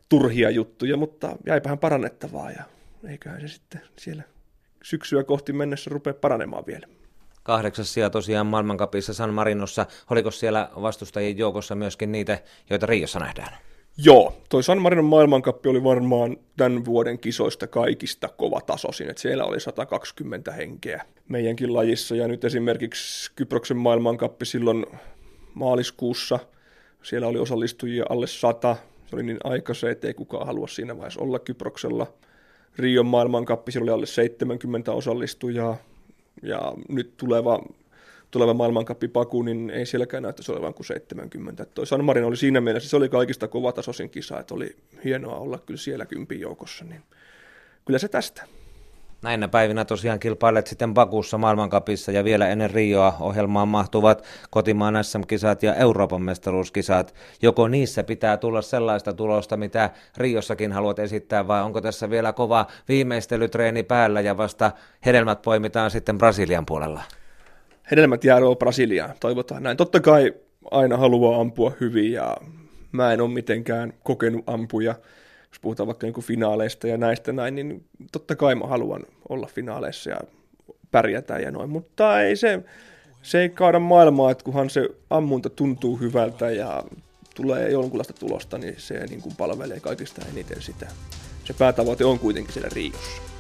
turhia 0.09 0.51
juttuja, 0.51 0.97
mutta 0.97 1.37
jäipähän 1.47 1.79
parannettavaa 1.79 2.51
ja 2.51 2.63
eiköhän 3.09 3.41
se 3.41 3.49
sitten 3.49 3.81
siellä 3.97 4.23
syksyä 4.83 5.25
kohti 5.25 5.53
mennessä 5.53 5.91
rupea 5.91 6.15
paranemaan 6.15 6.67
vielä. 6.67 6.87
Kahdeksas 7.43 7.95
sija 7.95 8.11
tosiaan 8.11 8.47
maailmankapissa 8.47 9.15
San 9.15 9.35
Marinossa. 9.35 9.87
Oliko 10.11 10.31
siellä 10.31 10.71
vastustajien 10.83 11.39
joukossa 11.39 11.75
myöskin 11.75 12.13
niitä, 12.13 12.39
joita 12.71 12.87
Riossa 12.87 13.19
nähdään? 13.19 13.59
Joo, 13.99 14.37
toi 14.49 14.63
San 14.63 14.83
Marinon 14.83 15.05
maailmankappi 15.05 15.69
oli 15.69 15.85
varmaan 15.85 16.37
tämän 16.57 16.85
vuoden 16.85 17.19
kisoista 17.19 17.67
kaikista 17.67 18.29
kova 18.29 18.61
tasoisin, 18.61 19.11
että 19.11 19.23
siellä 19.23 19.45
oli 19.45 19.61
120 19.61 20.53
henkeä 20.53 21.05
meidänkin 21.29 21.75
lajissa, 21.75 22.17
ja 22.17 22.29
nyt 22.29 22.45
esimerkiksi 22.45 23.33
Kyproksen 23.37 23.77
maailmankappi 23.77 24.45
silloin 24.45 24.87
maaliskuussa, 25.55 26.39
siellä 27.03 27.29
oli 27.29 27.39
osallistujia 27.39 28.05
alle 28.09 28.27
100, 28.27 28.77
se 29.07 29.17
oli 29.17 29.23
niin 29.23 29.39
aikaisin, 29.45 29.91
että 29.91 30.07
ei 30.07 30.15
kukaan 30.15 30.47
halua 30.47 30.67
siinä 30.67 30.97
vaiheessa 30.97 31.21
olla 31.21 31.39
Kyproksella. 31.39 32.07
Rion 32.77 33.07
maailmankappi, 33.07 33.73
siellä 33.73 33.85
oli 33.85 33.95
alle 33.95 34.07
70 34.07 34.93
osallistujaa, 34.93 35.77
ja 36.43 36.73
nyt 36.89 37.17
tuleva 37.17 37.61
tuleva 38.35 38.55
maailmankappi 38.55 39.09
Paku, 39.09 39.43
niin 39.43 39.71
ei 39.71 39.87
sielläkään 39.87 40.23
näyttäisi 40.23 40.53
olevan 40.53 40.75
kuin 40.75 40.87
70. 40.87 41.65
Toi 41.65 41.87
San 41.87 42.05
Marino 42.05 42.27
oli 42.27 42.37
siinä 42.37 42.61
mielessä, 42.61 42.89
se 42.89 42.97
oli 42.97 43.09
kaikista 43.09 43.49
kovatasoisin 43.49 44.11
kisa, 44.11 44.41
että 44.41 44.55
oli 44.55 44.77
hienoa 45.05 45.37
olla 45.37 45.59
kyllä 45.59 45.79
siellä 45.79 46.07
kympin 46.07 46.41
joukossa, 46.41 46.85
niin 46.85 47.03
kyllä 47.85 47.99
se 47.99 48.09
tästä. 48.09 48.45
Näinä 49.23 49.49
päivinä 49.49 49.85
tosiaan 49.85 50.19
kilpailet 50.19 50.67
sitten 50.67 50.95
Bakussa 50.95 51.39
maailmankapissa 51.39 52.13
ja 52.13 52.25
vielä 52.25 52.49
ennen 52.49 52.71
Rioa 52.71 53.17
ohjelmaan 53.21 53.69
mahtuvat 53.69 54.25
kotimaan 54.51 55.05
SM-kisat 55.05 55.63
ja 55.63 55.75
Euroopan 55.75 56.23
mestaruuskisat. 56.23 57.15
Joko 57.43 57.69
niissä 57.69 58.05
pitää 58.05 58.37
tulla 58.37 58.63
sellaista 58.63 59.13
tulosta, 59.13 59.57
mitä 59.57 59.91
Riossakin 60.17 60.73
haluat 60.73 60.99
esittää 60.99 61.49
vai 61.49 61.63
onko 61.63 61.81
tässä 61.81 62.11
vielä 62.11 62.33
kova 62.33 62.67
viimeistelytreeni 62.89 63.83
päällä 63.83 64.21
ja 64.21 64.37
vasta 64.37 64.73
hedelmät 65.07 65.43
poimitaan 65.43 65.91
sitten 65.91 66.19
Brasilian 66.19 66.67
puolella? 66.67 67.03
Hedelmät 67.91 68.25
jää 68.25 68.41
Brasiliaan, 68.59 69.15
toivotaan 69.21 69.63
näin. 69.63 69.77
Totta 69.77 70.01
kai 70.01 70.35
aina 70.71 70.97
haluaa 70.97 71.41
ampua 71.41 71.73
hyvin 71.81 72.13
ja 72.13 72.37
mä 72.93 73.13
en 73.13 73.21
ole 73.21 73.31
mitenkään 73.31 73.93
kokenut 74.03 74.45
ampuja, 74.47 74.95
jos 75.49 75.61
puhutaan 75.61 75.87
vaikka 75.87 76.07
niin 76.07 76.25
finaaleista 76.25 76.89
ja 76.89 76.97
näistä 76.97 77.33
näin, 77.33 77.55
niin 77.55 77.85
totta 78.13 78.37
kai 78.37 78.55
mä 78.55 78.67
haluan 78.67 79.03
olla 79.29 79.47
finaaleissa 79.47 80.11
ja 80.11 80.21
pärjätä 80.91 81.39
ja 81.39 81.51
noin, 81.51 81.71
mutta 81.71 82.21
ei 82.21 82.37
se, 82.37 82.65
se 83.23 83.41
ei 83.41 83.49
kaada 83.49 83.79
maailmaa, 83.79 84.31
että 84.31 84.45
kunhan 84.45 84.71
se 84.71 84.89
ammunta 85.11 85.51
tuntuu 85.51 85.97
hyvältä 85.97 86.51
ja 86.51 86.83
tulee 87.35 87.71
jonkunlaista 87.71 88.13
tulosta, 88.13 88.59
niin 88.59 88.75
se 88.79 89.07
niin 89.07 89.23
kuin 89.23 89.37
palvelee 89.37 89.81
kaikista 89.81 90.23
eniten 90.33 90.63
sitä. 90.63 90.87
Se 91.45 91.53
päätavoite 91.53 92.05
on 92.05 92.19
kuitenkin 92.19 92.53
siellä 92.53 92.69
Riossa. 92.75 93.34